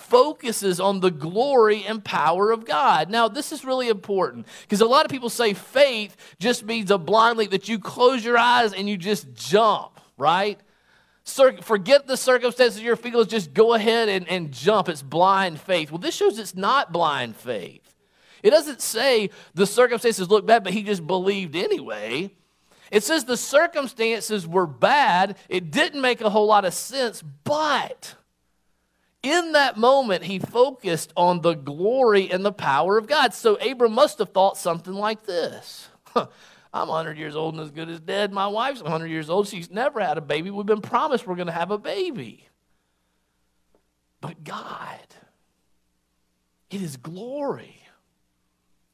focuses 0.01 0.81
on 0.81 1.01
the 1.01 1.11
glory 1.11 1.85
and 1.85 2.05
power 2.05 2.51
of 2.51 2.65
God. 2.65 3.11
Now, 3.11 3.29
this 3.29 3.53
is 3.53 3.65
really 3.65 3.89
important 3.89 4.47
because 4.63 4.81
a 4.81 4.87
lot 4.87 5.05
of 5.05 5.11
people 5.11 5.31
say 5.31 5.55
faith 5.55 6.17
just 6.39 6.65
means 6.65 6.91
a 6.91 6.99
blind 6.99 7.39
leap 7.39 7.51
that 7.51 7.69
you 7.69 7.79
close 7.79 8.25
your 8.25 8.39
eyes 8.39 8.73
and 8.73 8.89
you 8.89 8.97
just 8.97 9.33
jump, 9.35 10.01
right? 10.19 10.59
forget 11.63 12.07
the 12.07 12.17
circumstances 12.17 12.83
your 12.83 12.97
feelings, 12.97 13.29
just 13.29 13.55
go 13.55 13.75
ahead 13.75 14.09
and, 14.09 14.29
and 14.29 14.51
jump. 14.53 14.89
It's 14.89 15.03
blind 15.03 15.61
faith. 15.61 15.91
Well, 15.91 15.99
this 15.99 16.17
shows 16.17 16.39
it's 16.39 16.57
not 16.57 16.93
blind 16.93 17.37
faith. 17.37 17.95
It 18.43 18.51
doesn't 18.51 18.81
say 18.81 19.31
the 19.55 19.67
circumstances 19.67 20.31
look 20.31 20.47
bad, 20.47 20.65
but 20.65 20.73
he 20.73 20.83
just 20.83 21.07
believed 21.07 21.55
anyway. 21.55 22.33
It 22.91 23.05
says 23.05 23.25
the 23.25 23.37
circumstances 23.37 24.47
were 24.47 24.67
bad. 24.67 25.37
It 25.49 25.71
didn't 25.71 26.01
make 26.01 26.21
a 26.21 26.31
whole 26.31 26.47
lot 26.47 26.65
of 26.65 26.75
sense, 26.75 27.23
but 27.45 28.15
in 29.23 29.53
that 29.53 29.77
moment, 29.77 30.25
he 30.25 30.39
focused 30.39 31.13
on 31.17 31.43
the 31.43 31.55
glory 31.55 32.31
and 32.31 32.45
the 32.45 32.53
power 32.53 32.97
of 32.97 33.07
God. 33.07 33.35
So 33.35 33.57
Abram 33.57 33.93
must 33.93 34.19
have 34.19 34.31
thought 34.31 34.57
something 34.57 34.95
like 34.95 35.25
this 35.25 35.89
I'm 36.73 36.89
100 36.89 37.19
years 37.19 37.37
old 37.37 37.55
and 37.55 37.63
as 37.63 37.71
good 37.71 37.89
as 37.89 38.01
dead. 38.01 38.33
My 38.33 38.47
wife's 38.47 38.83
100 38.83 39.09
years 39.09 39.29
old. 39.29 39.49
She's 39.49 39.71
never 39.71 40.01
had 40.01 40.19
a 40.19 40.23
baby. 40.23 40.51
We've 40.51 40.65
been 40.65 40.81
promised 40.81 41.27
we're 41.27 41.35
going 41.35 41.47
to 41.47 41.53
have 41.53 41.71
a 41.71 41.79
baby. 41.79 42.49
But 44.21 44.45
God, 44.45 44.99
it 46.71 46.81
is 46.81 46.97
glory, 46.97 47.83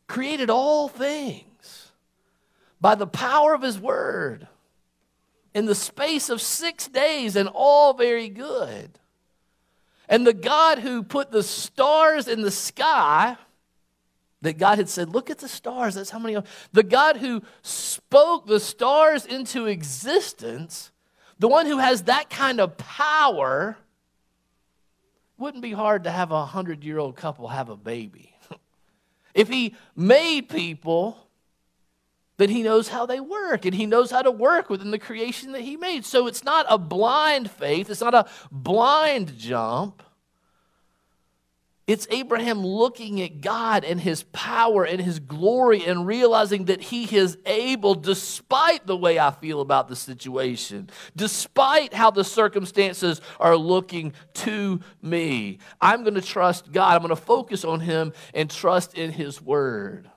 created 0.07 0.51
all 0.51 0.89
things 0.89 1.93
by 2.81 2.95
the 2.95 3.09
power 3.09 3.55
of 3.55 3.63
His 3.63 3.79
word 3.79 4.47
in 5.53 5.67
the 5.67 5.75
space 5.75 6.29
of 6.29 6.41
six 6.41 6.87
days, 6.87 7.35
and 7.35 7.49
all 7.53 7.95
very 7.95 8.29
good. 8.29 8.99
And 10.09 10.27
the 10.27 10.33
God 10.33 10.79
who 10.79 11.03
put 11.03 11.31
the 11.31 11.43
stars 11.43 12.29
in 12.29 12.43
the 12.43 12.51
sky 12.51 13.37
that 14.43 14.59
God 14.59 14.79
had 14.79 14.89
said, 14.89 15.11
Look 15.11 15.31
at 15.31 15.39
the 15.39 15.49
stars. 15.49 15.95
That's 15.95 16.11
how 16.11 16.19
many. 16.19 16.41
The 16.73 16.83
God 16.83 17.17
who 17.17 17.43
spoke 17.63 18.47
the 18.47 18.61
stars 18.61 19.27
into 19.27 19.67
existence, 19.67 20.93
the 21.39 21.49
one 21.49 21.67
who 21.67 21.79
has 21.79 22.03
that 22.03 22.31
kind 22.31 22.61
of 22.61 22.77
power, 22.77 23.77
wouldn't 25.39 25.63
be 25.63 25.73
hard 25.73 26.05
to 26.05 26.11
have 26.11 26.31
a 26.31 26.47
hundred 26.47 26.85
year 26.85 26.99
old 26.99 27.17
couple 27.17 27.49
have 27.49 27.69
a 27.69 27.77
baby. 27.77 28.35
if 29.35 29.49
he 29.49 29.75
made 29.95 30.49
people, 30.49 31.26
then 32.39 32.51
he 32.51 32.63
knows 32.63 32.89
how 32.89 33.07
they 33.07 33.21
work 33.21 33.65
and 33.65 33.75
he 33.75 33.87
knows 33.87 34.11
how 34.11 34.23
to 34.23 34.31
work 34.31 34.69
within 34.69 34.91
the 34.91 34.99
creation 34.99 35.53
that 35.53 35.63
he 35.63 35.77
made. 35.77 36.05
So 36.05 36.27
it's 36.27 36.45
not 36.45 36.67
a 36.69 36.79
blind 36.79 37.51
faith, 37.51 37.91
it's 37.91 38.01
not 38.01 38.15
a 38.15 38.27
blind 38.51 39.39
jump. 39.39 40.03
It's 41.87 42.09
Abraham 42.11 42.67
looking 42.67 43.23
at 43.23 43.41
God 43.41 43.85
and 43.85 44.01
his 44.01 44.25
power 44.33 44.83
and 44.83 45.01
his 45.01 45.21
glory 45.21 45.87
and 45.87 46.05
realizing 46.05 46.65
that 46.65 46.83
he 46.83 47.05
is 47.17 47.39
able, 47.47 47.95
despite 47.95 48.89
the 48.89 48.97
way 48.97 49.21
I 49.21 49.31
feel 49.31 49.61
about 49.61 49.87
the 49.87 49.95
situation, 49.95 50.91
despite 51.15 51.95
how 51.95 52.11
the 52.11 52.25
circumstances 52.25 53.21
are 53.39 53.57
looking 53.57 54.15
to 54.35 54.81
me. 55.01 55.59
I'm 55.81 56.03
going 56.03 56.15
to 56.15 56.21
trust 56.21 56.73
God. 56.73 56.97
I'm 56.97 57.03
going 57.03 57.11
to 57.11 57.17
focus 57.17 57.65
on 57.65 57.79
him 57.79 58.13
and 58.35 58.51
trust 58.51 58.95
in 58.95 59.13
his 59.13 59.41
word. 59.41 60.11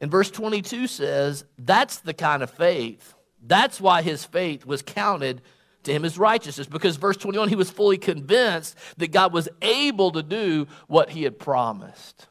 And 0.00 0.10
verse 0.10 0.30
22 0.30 0.86
says, 0.86 1.44
that's 1.58 1.98
the 1.98 2.14
kind 2.14 2.42
of 2.42 2.50
faith. 2.50 3.14
That's 3.44 3.80
why 3.80 4.02
his 4.02 4.24
faith 4.24 4.64
was 4.64 4.82
counted 4.82 5.42
to 5.84 5.92
him 5.92 6.04
as 6.04 6.18
righteousness 6.18 6.66
because 6.66 6.96
verse 6.96 7.16
21 7.16 7.48
he 7.48 7.56
was 7.56 7.70
fully 7.70 7.98
convinced 7.98 8.76
that 8.98 9.12
God 9.12 9.32
was 9.32 9.48
able 9.62 10.12
to 10.12 10.22
do 10.22 10.66
what 10.86 11.10
he 11.10 11.22
had 11.22 11.38
promised. 11.38 12.26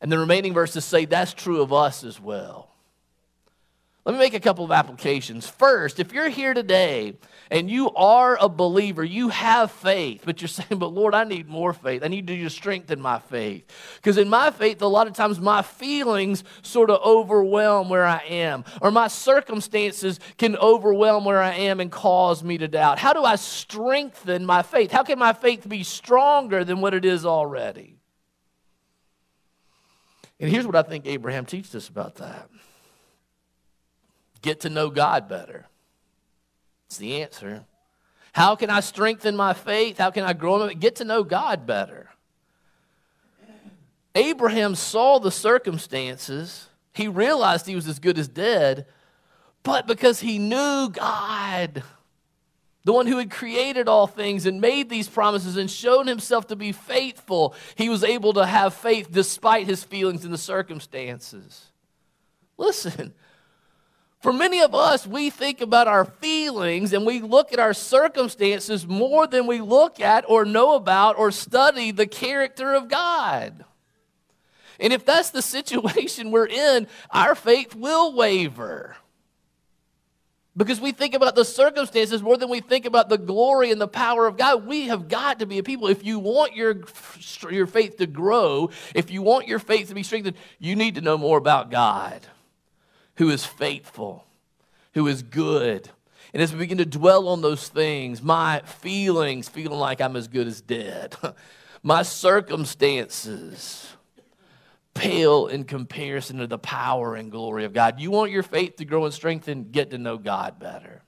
And 0.00 0.10
the 0.10 0.18
remaining 0.18 0.52
verses 0.52 0.84
say 0.84 1.04
that's 1.04 1.32
true 1.32 1.62
of 1.62 1.72
us 1.72 2.02
as 2.02 2.20
well. 2.20 2.70
Let 4.04 4.14
me 4.14 4.18
make 4.18 4.34
a 4.34 4.40
couple 4.40 4.64
of 4.64 4.72
applications. 4.72 5.46
First, 5.46 6.00
if 6.00 6.12
you're 6.12 6.28
here 6.28 6.54
today 6.54 7.14
and 7.52 7.70
you 7.70 7.90
are 7.90 8.38
a 8.40 8.48
believer, 8.48 9.04
you 9.04 9.28
have 9.28 9.70
faith, 9.70 10.22
but 10.24 10.40
you're 10.40 10.48
saying, 10.48 10.78
But 10.78 10.94
Lord, 10.94 11.14
I 11.14 11.24
need 11.24 11.48
more 11.48 11.74
faith. 11.74 12.02
I 12.02 12.08
need 12.08 12.28
you 12.30 12.44
to 12.44 12.50
strengthen 12.50 12.98
my 12.98 13.18
faith. 13.18 13.70
Because 13.96 14.16
in 14.16 14.30
my 14.30 14.50
faith, 14.50 14.80
a 14.80 14.86
lot 14.86 15.06
of 15.06 15.12
times 15.12 15.38
my 15.38 15.60
feelings 15.60 16.44
sort 16.62 16.88
of 16.88 17.02
overwhelm 17.04 17.90
where 17.90 18.06
I 18.06 18.22
am, 18.26 18.64
or 18.80 18.90
my 18.90 19.06
circumstances 19.06 20.18
can 20.38 20.56
overwhelm 20.56 21.26
where 21.26 21.42
I 21.42 21.52
am 21.52 21.78
and 21.78 21.92
cause 21.92 22.42
me 22.42 22.56
to 22.56 22.68
doubt. 22.68 22.98
How 22.98 23.12
do 23.12 23.22
I 23.22 23.36
strengthen 23.36 24.46
my 24.46 24.62
faith? 24.62 24.90
How 24.90 25.02
can 25.02 25.18
my 25.18 25.34
faith 25.34 25.68
be 25.68 25.82
stronger 25.82 26.64
than 26.64 26.80
what 26.80 26.94
it 26.94 27.04
is 27.04 27.26
already? 27.26 27.98
And 30.40 30.50
here's 30.50 30.66
what 30.66 30.74
I 30.74 30.82
think 30.82 31.06
Abraham 31.06 31.44
teaches 31.44 31.74
us 31.74 31.88
about 31.88 32.16
that 32.16 32.48
get 34.40 34.60
to 34.60 34.70
know 34.70 34.88
God 34.88 35.28
better. 35.28 35.66
It's 36.92 36.98
the 36.98 37.22
answer. 37.22 37.64
How 38.34 38.54
can 38.54 38.68
I 38.68 38.80
strengthen 38.80 39.34
my 39.34 39.54
faith? 39.54 39.96
How 39.96 40.10
can 40.10 40.24
I 40.24 40.34
grow? 40.34 40.68
Get 40.68 40.96
to 40.96 41.06
know 41.06 41.24
God 41.24 41.66
better. 41.66 42.10
Abraham 44.14 44.74
saw 44.74 45.18
the 45.18 45.30
circumstances. 45.30 46.68
He 46.92 47.08
realized 47.08 47.64
he 47.64 47.74
was 47.74 47.88
as 47.88 47.98
good 47.98 48.18
as 48.18 48.28
dead, 48.28 48.84
but 49.62 49.86
because 49.86 50.20
he 50.20 50.38
knew 50.38 50.90
God, 50.90 51.82
the 52.84 52.92
one 52.92 53.06
who 53.06 53.16
had 53.16 53.30
created 53.30 53.88
all 53.88 54.06
things 54.06 54.44
and 54.44 54.60
made 54.60 54.90
these 54.90 55.08
promises 55.08 55.56
and 55.56 55.70
shown 55.70 56.06
himself 56.06 56.48
to 56.48 56.56
be 56.56 56.72
faithful, 56.72 57.54
he 57.74 57.88
was 57.88 58.04
able 58.04 58.34
to 58.34 58.44
have 58.44 58.74
faith 58.74 59.10
despite 59.10 59.66
his 59.66 59.82
feelings 59.82 60.26
and 60.26 60.34
the 60.34 60.36
circumstances. 60.36 61.70
Listen, 62.58 63.14
for 64.22 64.32
many 64.32 64.60
of 64.60 64.72
us, 64.72 65.04
we 65.04 65.30
think 65.30 65.60
about 65.60 65.88
our 65.88 66.04
feelings 66.04 66.92
and 66.92 67.04
we 67.04 67.20
look 67.20 67.52
at 67.52 67.58
our 67.58 67.74
circumstances 67.74 68.86
more 68.86 69.26
than 69.26 69.48
we 69.48 69.60
look 69.60 69.98
at 69.98 70.24
or 70.28 70.44
know 70.44 70.76
about 70.76 71.18
or 71.18 71.32
study 71.32 71.90
the 71.90 72.06
character 72.06 72.72
of 72.72 72.88
God. 72.88 73.64
And 74.78 74.92
if 74.92 75.04
that's 75.04 75.30
the 75.30 75.42
situation 75.56 76.30
we're 76.30 76.46
in, 76.46 76.86
our 77.10 77.34
faith 77.34 77.74
will 77.74 78.12
waver. 78.14 78.94
Because 80.56 80.80
we 80.80 80.92
think 80.92 81.14
about 81.14 81.34
the 81.34 81.44
circumstances 81.44 82.22
more 82.22 82.36
than 82.36 82.48
we 82.48 82.60
think 82.60 82.86
about 82.86 83.08
the 83.08 83.18
glory 83.18 83.72
and 83.72 83.80
the 83.80 83.88
power 83.88 84.28
of 84.28 84.36
God. 84.36 84.66
We 84.66 84.86
have 84.86 85.08
got 85.08 85.40
to 85.40 85.46
be 85.46 85.58
a 85.58 85.64
people. 85.64 85.88
If 85.88 86.04
you 86.04 86.20
want 86.20 86.54
your, 86.54 86.84
your 87.50 87.66
faith 87.66 87.96
to 87.96 88.06
grow, 88.06 88.70
if 88.94 89.10
you 89.10 89.20
want 89.20 89.48
your 89.48 89.58
faith 89.58 89.88
to 89.88 89.96
be 89.96 90.04
strengthened, 90.04 90.36
you 90.60 90.76
need 90.76 90.94
to 90.94 91.00
know 91.00 91.18
more 91.18 91.38
about 91.38 91.72
God 91.72 92.24
who 93.16 93.30
is 93.30 93.44
faithful, 93.44 94.24
who 94.94 95.06
is 95.06 95.22
good. 95.22 95.88
And 96.32 96.42
as 96.42 96.52
we 96.52 96.58
begin 96.58 96.78
to 96.78 96.86
dwell 96.86 97.28
on 97.28 97.42
those 97.42 97.68
things, 97.68 98.22
my 98.22 98.60
feelings, 98.60 99.48
feeling 99.48 99.78
like 99.78 100.00
I'm 100.00 100.16
as 100.16 100.28
good 100.28 100.46
as 100.46 100.60
dead, 100.60 101.14
my 101.82 102.02
circumstances 102.02 103.88
pale 104.94 105.46
in 105.46 105.64
comparison 105.64 106.38
to 106.38 106.46
the 106.46 106.58
power 106.58 107.14
and 107.14 107.30
glory 107.30 107.64
of 107.64 107.72
God. 107.72 108.00
You 108.00 108.10
want 108.10 108.30
your 108.30 108.42
faith 108.42 108.76
to 108.76 108.84
grow 108.84 109.04
and 109.04 109.14
strengthen, 109.14 109.70
get 109.70 109.90
to 109.90 109.98
know 109.98 110.18
God 110.18 110.58
better. 110.58 111.02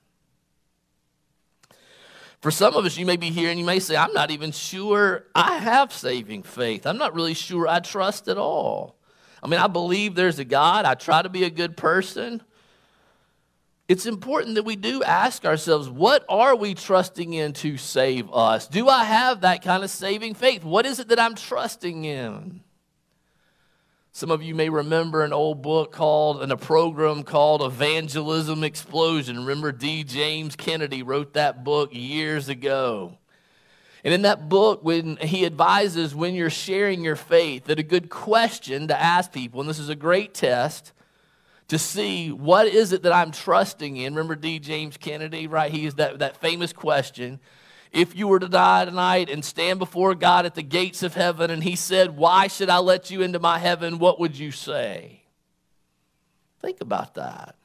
For 2.41 2.51
some 2.51 2.75
of 2.75 2.85
us, 2.85 2.97
you 2.97 3.05
may 3.05 3.17
be 3.17 3.31
here 3.31 3.49
and 3.49 3.59
you 3.59 3.65
may 3.65 3.79
say, 3.79 3.95
I'm 3.95 4.13
not 4.13 4.29
even 4.29 4.51
sure 4.51 5.25
I 5.33 5.57
have 5.57 5.91
saving 5.91 6.43
faith. 6.43 6.85
I'm 6.85 6.97
not 6.97 7.15
really 7.15 7.33
sure 7.33 7.67
I 7.67 7.79
trust 7.79 8.27
at 8.27 8.37
all. 8.37 8.94
I 9.45 9.47
mean, 9.47 9.59
I 9.59 9.67
believe 9.67 10.15
there's 10.15 10.39
a 10.39 10.43
God. 10.43 10.85
I 10.85 10.95
try 10.95 11.21
to 11.21 11.29
be 11.29 11.43
a 11.43 11.51
good 11.51 11.77
person. 11.77 12.41
It's 13.87 14.07
important 14.07 14.55
that 14.55 14.63
we 14.63 14.75
do 14.75 15.03
ask 15.03 15.45
ourselves, 15.45 15.87
what 15.87 16.25
are 16.27 16.55
we 16.55 16.73
trusting 16.73 17.31
in 17.31 17.53
to 17.53 17.77
save 17.77 18.27
us? 18.33 18.67
Do 18.67 18.89
I 18.89 19.03
have 19.03 19.41
that 19.41 19.61
kind 19.61 19.83
of 19.83 19.91
saving 19.91 20.33
faith? 20.33 20.63
What 20.63 20.87
is 20.87 20.99
it 20.99 21.09
that 21.09 21.19
I'm 21.19 21.35
trusting 21.35 22.05
in? 22.05 22.61
Some 24.13 24.31
of 24.31 24.41
you 24.41 24.55
may 24.55 24.69
remember 24.69 25.23
an 25.23 25.31
old 25.31 25.61
book 25.61 25.91
called, 25.91 26.41
and 26.41 26.51
a 26.51 26.57
program 26.57 27.21
called 27.21 27.61
Evangelism 27.61 28.63
Explosion. 28.63 29.37
Remember, 29.37 29.71
D. 29.71 30.03
James 30.03 30.55
Kennedy 30.55 31.03
wrote 31.03 31.33
that 31.33 31.63
book 31.63 31.91
years 31.93 32.49
ago. 32.49 33.19
And 34.05 34.13
in 34.13 34.21
that 34.21 34.49
book, 34.49 34.83
when 34.83 35.17
he 35.17 35.47
advises 35.47 36.13
when 36.13 36.35
you're 36.35 36.51
sharing 36.51 37.03
your 37.03 37.15
faith, 37.15 37.65
that 37.65 37.79
a 37.79 37.83
good 37.83 38.11
question 38.11 38.87
to 38.89 39.01
ask 39.01 39.31
people, 39.33 39.61
and 39.61 39.67
this 39.67 39.79
is 39.79 39.89
a 39.89 39.95
great 39.95 40.35
test 40.35 40.93
to 41.69 41.79
see 41.79 42.31
what 42.31 42.67
is 42.67 42.93
it 42.93 43.01
that 43.01 43.11
I'm 43.11 43.31
trusting 43.31 43.97
in. 43.97 44.13
Remember 44.13 44.35
D. 44.35 44.59
James 44.59 44.95
Kennedy, 44.95 45.47
right? 45.47 45.71
He 45.71 45.87
is 45.87 45.95
that, 45.95 46.19
that 46.19 46.37
famous 46.37 46.71
question. 46.71 47.39
If 47.91 48.15
you 48.15 48.27
were 48.27 48.39
to 48.39 48.47
die 48.47 48.85
tonight 48.85 49.27
and 49.27 49.43
stand 49.43 49.79
before 49.79 50.13
God 50.13 50.45
at 50.45 50.53
the 50.53 50.61
gates 50.61 51.01
of 51.01 51.15
heaven, 51.15 51.49
and 51.49 51.63
he 51.63 51.75
said, 51.75 52.15
Why 52.15 52.45
should 52.45 52.69
I 52.69 52.77
let 52.77 53.09
you 53.09 53.23
into 53.23 53.39
my 53.39 53.57
heaven? 53.57 53.97
What 53.97 54.19
would 54.19 54.37
you 54.37 54.51
say? 54.51 55.23
Think 56.61 56.79
about 56.79 57.15
that. 57.15 57.55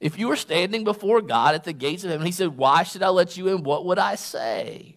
If 0.00 0.18
you 0.18 0.28
were 0.28 0.36
standing 0.36 0.84
before 0.84 1.22
God 1.22 1.54
at 1.54 1.64
the 1.64 1.72
gates 1.72 2.04
of 2.04 2.10
heaven, 2.10 2.26
he 2.26 2.32
said, 2.32 2.58
Why 2.58 2.82
should 2.82 3.02
I 3.02 3.08
let 3.08 3.38
you 3.38 3.48
in? 3.48 3.62
What 3.62 3.86
would 3.86 3.98
I 3.98 4.16
say? 4.16 4.95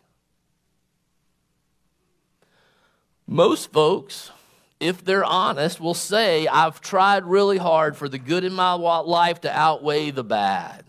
Most 3.31 3.71
folks, 3.71 4.31
if 4.79 5.05
they're 5.05 5.23
honest, 5.23 5.79
will 5.79 5.93
say, 5.93 6.47
I've 6.47 6.81
tried 6.81 7.25
really 7.25 7.59
hard 7.59 7.95
for 7.95 8.09
the 8.09 8.17
good 8.17 8.43
in 8.43 8.53
my 8.53 8.73
life 8.73 9.41
to 9.41 9.55
outweigh 9.55 10.09
the 10.09 10.23
bad. 10.23 10.83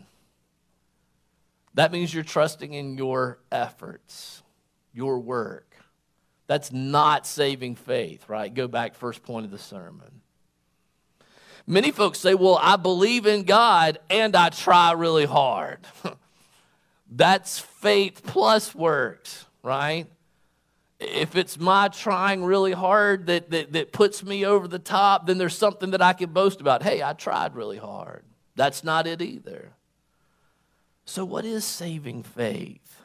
That 1.74 1.92
means 1.92 2.14
you're 2.14 2.24
trusting 2.24 2.72
in 2.72 2.96
your 2.96 3.40
efforts, 3.52 4.42
your 4.94 5.18
work. 5.18 5.76
That's 6.46 6.72
not 6.72 7.26
saving 7.26 7.74
faith, 7.74 8.26
right? 8.26 8.52
Go 8.52 8.66
back 8.68 8.94
first 8.94 9.22
point 9.22 9.44
of 9.44 9.50
the 9.50 9.58
sermon. 9.58 10.22
Many 11.66 11.90
folks 11.90 12.18
say, 12.18 12.32
Well, 12.32 12.58
I 12.62 12.76
believe 12.76 13.26
in 13.26 13.42
God 13.42 13.98
and 14.08 14.34
I 14.34 14.48
try 14.48 14.92
really 14.92 15.26
hard. 15.26 15.86
That's 17.10 17.58
faith 17.58 18.22
plus 18.24 18.74
works, 18.74 19.44
right? 19.62 20.06
If 21.00 21.34
it's 21.34 21.58
my 21.58 21.88
trying 21.88 22.44
really 22.44 22.72
hard 22.72 23.26
that, 23.26 23.50
that, 23.50 23.72
that 23.72 23.92
puts 23.92 24.22
me 24.22 24.44
over 24.44 24.68
the 24.68 24.78
top, 24.78 25.26
then 25.26 25.38
there's 25.38 25.56
something 25.56 25.90
that 25.92 26.02
I 26.02 26.12
can 26.12 26.32
boast 26.32 26.60
about. 26.60 26.82
Hey, 26.82 27.02
I 27.02 27.14
tried 27.14 27.54
really 27.54 27.78
hard. 27.78 28.22
That's 28.54 28.84
not 28.84 29.06
it 29.06 29.22
either. 29.22 29.72
So, 31.06 31.24
what 31.24 31.44
is 31.44 31.64
saving 31.64 32.22
faith? 32.22 33.02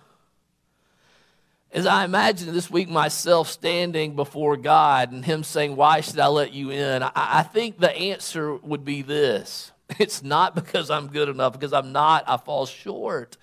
As 1.72 1.86
I 1.86 2.06
imagine 2.06 2.54
this 2.54 2.70
week 2.70 2.90
myself 2.90 3.50
standing 3.50 4.16
before 4.16 4.58
God 4.58 5.12
and 5.12 5.26
Him 5.26 5.44
saying, 5.44 5.76
Why 5.76 6.02
should 6.02 6.20
I 6.20 6.28
let 6.28 6.54
you 6.54 6.72
in? 6.72 7.04
I, 7.04 7.12
I 7.16 7.44
think 7.44 7.80
the 7.80 7.92
answer 7.92 8.56
would 8.56 8.84
be 8.86 9.02
this 9.02 9.72
it's 10.00 10.24
not 10.24 10.56
because 10.56 10.90
I'm 10.90 11.08
good 11.08 11.30
enough, 11.30 11.54
because 11.54 11.74
I'm 11.74 11.92
not, 11.92 12.24
I 12.28 12.38
fall 12.38 12.66
short. 12.66 13.38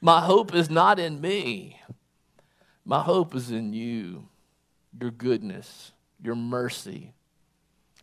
My 0.00 0.20
hope 0.20 0.54
is 0.54 0.68
not 0.68 0.98
in 0.98 1.20
me. 1.20 1.80
My 2.84 3.00
hope 3.00 3.34
is 3.34 3.50
in 3.50 3.72
you, 3.72 4.28
your 5.00 5.10
goodness, 5.10 5.92
your 6.22 6.34
mercy. 6.34 7.12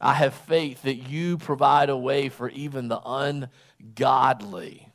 I 0.01 0.13
have 0.13 0.33
faith 0.33 0.83
that 0.83 0.95
you 0.95 1.37
provide 1.37 1.89
a 1.89 1.97
way 1.97 2.29
for 2.29 2.49
even 2.49 2.87
the 2.87 3.01
ungodly 3.03 4.89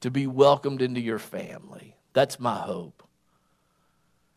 to 0.00 0.10
be 0.10 0.26
welcomed 0.26 0.82
into 0.82 1.00
your 1.00 1.18
family. 1.18 1.94
That's 2.12 2.40
my 2.40 2.56
hope. 2.56 3.04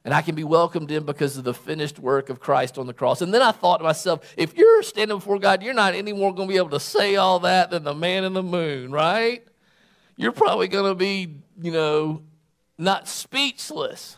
And 0.06 0.14
I 0.14 0.22
can 0.22 0.36
be 0.36 0.44
welcomed 0.44 0.92
in 0.92 1.06
because 1.06 1.38
of 1.38 1.46
the 1.46 1.54
finished 1.54 1.98
work 1.98 2.30
of 2.30 2.40
Christ 2.40 2.78
on 2.78 2.88
the 2.88 2.94
cross. 2.94 3.22
And 3.22 3.34
then 3.34 3.42
I 3.42 3.52
thought 3.52 3.78
to 3.78 3.86
myself, 3.86 4.34
if 4.36 4.56
you're 4.56 4.84
standing 4.84 5.18
before 5.18 5.40
God, 5.40 5.64
you're 5.64 5.74
not 5.74 5.96
any 5.96 6.12
more 6.12 6.36
going 6.36 6.50
to 6.50 6.54
be 6.54 6.58
able 6.58 6.72
to 6.72 6.80
say 6.80 7.16
all 7.16 7.40
that 7.40 7.72
than 7.72 7.84
the 7.84 7.96
man 7.96 8.26
in 8.26 8.34
the 8.34 8.44
moon, 8.44 8.92
right? 8.92 9.48
You're 10.18 10.34
probably 10.34 10.68
going 10.68 10.92
to 10.92 10.96
be, 10.96 11.38
you 11.62 11.72
know, 11.72 12.22
not 12.78 13.08
speechless. 13.08 14.18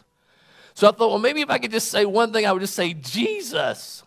So 0.75 0.89
I 0.89 0.91
thought, 0.91 1.09
well, 1.09 1.19
maybe 1.19 1.41
if 1.41 1.49
I 1.49 1.57
could 1.57 1.71
just 1.71 1.89
say 1.89 2.05
one 2.05 2.33
thing, 2.33 2.45
I 2.45 2.51
would 2.51 2.59
just 2.59 2.75
say 2.75 2.93
Jesus. 2.93 4.03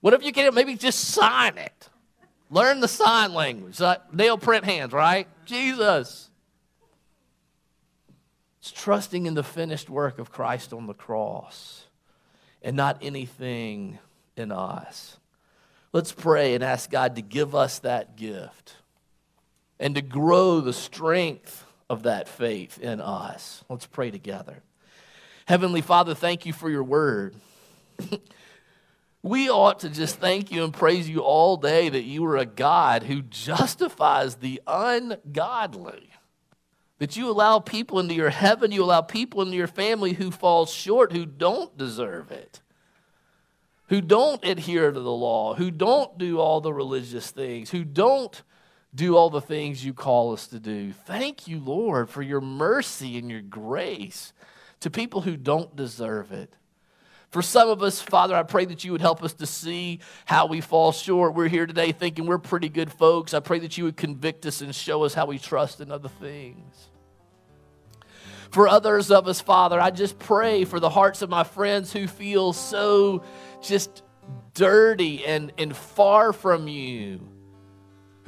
What 0.00 0.14
if 0.14 0.22
you 0.22 0.32
can 0.32 0.54
maybe 0.54 0.76
just 0.76 1.00
sign 1.00 1.56
it? 1.58 1.88
Learn 2.50 2.80
the 2.80 2.88
sign 2.88 3.32
language. 3.32 3.80
nail 4.12 4.38
print 4.38 4.64
hands, 4.64 4.92
right? 4.92 5.26
Jesus. 5.46 6.30
It's 8.60 8.70
trusting 8.70 9.24
in 9.26 9.32
the 9.32 9.42
finished 9.42 9.88
work 9.88 10.18
of 10.18 10.30
Christ 10.30 10.74
on 10.74 10.86
the 10.86 10.94
cross 10.94 11.86
and 12.62 12.76
not 12.76 12.98
anything 13.00 13.98
in 14.36 14.52
us. 14.52 15.16
Let's 15.92 16.12
pray 16.12 16.54
and 16.54 16.62
ask 16.62 16.90
God 16.90 17.16
to 17.16 17.22
give 17.22 17.54
us 17.54 17.78
that 17.78 18.14
gift 18.16 18.74
and 19.80 19.94
to 19.94 20.02
grow 20.02 20.60
the 20.60 20.74
strength 20.74 21.64
of 21.88 22.02
that 22.02 22.28
faith 22.28 22.78
in 22.78 23.00
us. 23.00 23.64
Let's 23.70 23.86
pray 23.86 24.10
together. 24.10 24.62
Heavenly 25.48 25.80
Father, 25.80 26.14
thank 26.14 26.44
you 26.44 26.52
for 26.52 26.68
your 26.68 26.84
word. 26.84 27.34
we 29.22 29.48
ought 29.48 29.80
to 29.80 29.88
just 29.88 30.16
thank 30.16 30.52
you 30.52 30.62
and 30.62 30.74
praise 30.74 31.08
you 31.08 31.20
all 31.20 31.56
day 31.56 31.88
that 31.88 32.02
you 32.02 32.22
are 32.26 32.36
a 32.36 32.44
God 32.44 33.04
who 33.04 33.22
justifies 33.22 34.34
the 34.34 34.60
ungodly. 34.66 36.10
That 36.98 37.16
you 37.16 37.30
allow 37.30 37.60
people 37.60 37.98
into 37.98 38.12
your 38.12 38.28
heaven, 38.28 38.72
you 38.72 38.84
allow 38.84 39.00
people 39.00 39.40
into 39.40 39.56
your 39.56 39.68
family 39.68 40.12
who 40.12 40.30
fall 40.30 40.66
short, 40.66 41.12
who 41.12 41.24
don't 41.24 41.74
deserve 41.78 42.30
it, 42.30 42.60
who 43.86 44.02
don't 44.02 44.44
adhere 44.44 44.90
to 44.90 45.00
the 45.00 45.10
law, 45.10 45.54
who 45.54 45.70
don't 45.70 46.18
do 46.18 46.40
all 46.40 46.60
the 46.60 46.74
religious 46.74 47.30
things, 47.30 47.70
who 47.70 47.84
don't 47.84 48.42
do 48.94 49.16
all 49.16 49.30
the 49.30 49.40
things 49.40 49.82
you 49.82 49.94
call 49.94 50.34
us 50.34 50.46
to 50.48 50.60
do. 50.60 50.92
Thank 50.92 51.48
you, 51.48 51.58
Lord, 51.58 52.10
for 52.10 52.20
your 52.20 52.42
mercy 52.42 53.16
and 53.16 53.30
your 53.30 53.40
grace 53.40 54.34
to 54.80 54.90
people 54.90 55.20
who 55.20 55.36
don't 55.36 55.74
deserve 55.74 56.32
it. 56.32 56.54
For 57.30 57.42
some 57.42 57.68
of 57.68 57.82
us, 57.82 58.00
Father, 58.00 58.34
I 58.34 58.42
pray 58.42 58.64
that 58.64 58.84
you 58.84 58.92
would 58.92 59.02
help 59.02 59.22
us 59.22 59.34
to 59.34 59.46
see 59.46 60.00
how 60.24 60.46
we 60.46 60.62
fall 60.62 60.92
short. 60.92 61.34
We're 61.34 61.48
here 61.48 61.66
today 61.66 61.92
thinking 61.92 62.24
we're 62.24 62.38
pretty 62.38 62.70
good 62.70 62.90
folks. 62.90 63.34
I 63.34 63.40
pray 63.40 63.58
that 63.58 63.76
you 63.76 63.84
would 63.84 63.98
convict 63.98 64.46
us 64.46 64.62
and 64.62 64.74
show 64.74 65.04
us 65.04 65.12
how 65.12 65.26
we 65.26 65.38
trust 65.38 65.80
in 65.80 65.92
other 65.92 66.08
things. 66.08 66.74
For 68.50 68.66
others 68.66 69.10
of 69.10 69.28
us, 69.28 69.42
Father, 69.42 69.78
I 69.78 69.90
just 69.90 70.18
pray 70.18 70.64
for 70.64 70.80
the 70.80 70.88
hearts 70.88 71.20
of 71.20 71.28
my 71.28 71.44
friends 71.44 71.92
who 71.92 72.06
feel 72.06 72.54
so 72.54 73.22
just 73.62 74.02
dirty 74.54 75.26
and, 75.26 75.52
and 75.58 75.76
far 75.76 76.32
from 76.32 76.66
you 76.66 77.28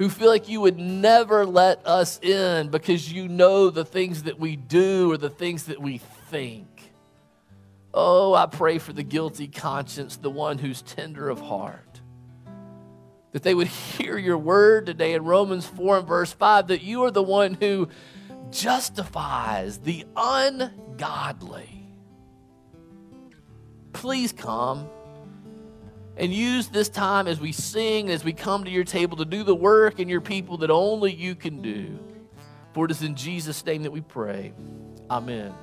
who 0.01 0.09
feel 0.09 0.29
like 0.29 0.49
you 0.49 0.59
would 0.59 0.79
never 0.79 1.45
let 1.45 1.85
us 1.85 2.19
in 2.23 2.69
because 2.69 3.13
you 3.13 3.27
know 3.27 3.69
the 3.69 3.85
things 3.85 4.23
that 4.23 4.39
we 4.39 4.55
do 4.55 5.11
or 5.11 5.15
the 5.15 5.29
things 5.29 5.65
that 5.65 5.79
we 5.79 5.99
think. 6.31 6.93
Oh, 7.93 8.33
I 8.33 8.45
pray 8.45 8.77
for 8.77 8.93
the 8.93 9.03
guilty 9.03 9.49
conscience, 9.49 10.15
the 10.15 10.29
one 10.29 10.57
who's 10.57 10.81
tender 10.81 11.29
of 11.29 11.41
heart. 11.41 12.01
That 13.33 13.43
they 13.43 13.53
would 13.53 13.67
hear 13.67 14.17
your 14.17 14.37
word 14.37 14.85
today 14.85 15.13
in 15.13 15.25
Romans 15.25 15.65
4 15.67 15.99
and 15.99 16.07
verse 16.07 16.31
5 16.31 16.67
that 16.67 16.81
you 16.81 17.03
are 17.03 17.11
the 17.11 17.21
one 17.21 17.55
who 17.55 17.89
justifies 18.49 19.79
the 19.79 20.05
ungodly. 20.15 21.89
Please 23.91 24.31
come 24.31 24.89
and 26.15 26.33
use 26.33 26.69
this 26.69 26.87
time 26.87 27.27
as 27.27 27.41
we 27.41 27.51
sing, 27.51 28.09
as 28.09 28.23
we 28.23 28.31
come 28.31 28.63
to 28.63 28.71
your 28.71 28.83
table 28.85 29.17
to 29.17 29.25
do 29.25 29.43
the 29.43 29.55
work 29.55 29.99
in 29.99 30.07
your 30.07 30.21
people 30.21 30.57
that 30.57 30.71
only 30.71 31.13
you 31.13 31.35
can 31.35 31.61
do. 31.61 31.99
For 32.73 32.85
it 32.85 32.91
is 32.91 33.01
in 33.01 33.15
Jesus' 33.15 33.65
name 33.65 33.83
that 33.83 33.91
we 33.91 33.99
pray. 33.99 34.53
Amen. 35.09 35.53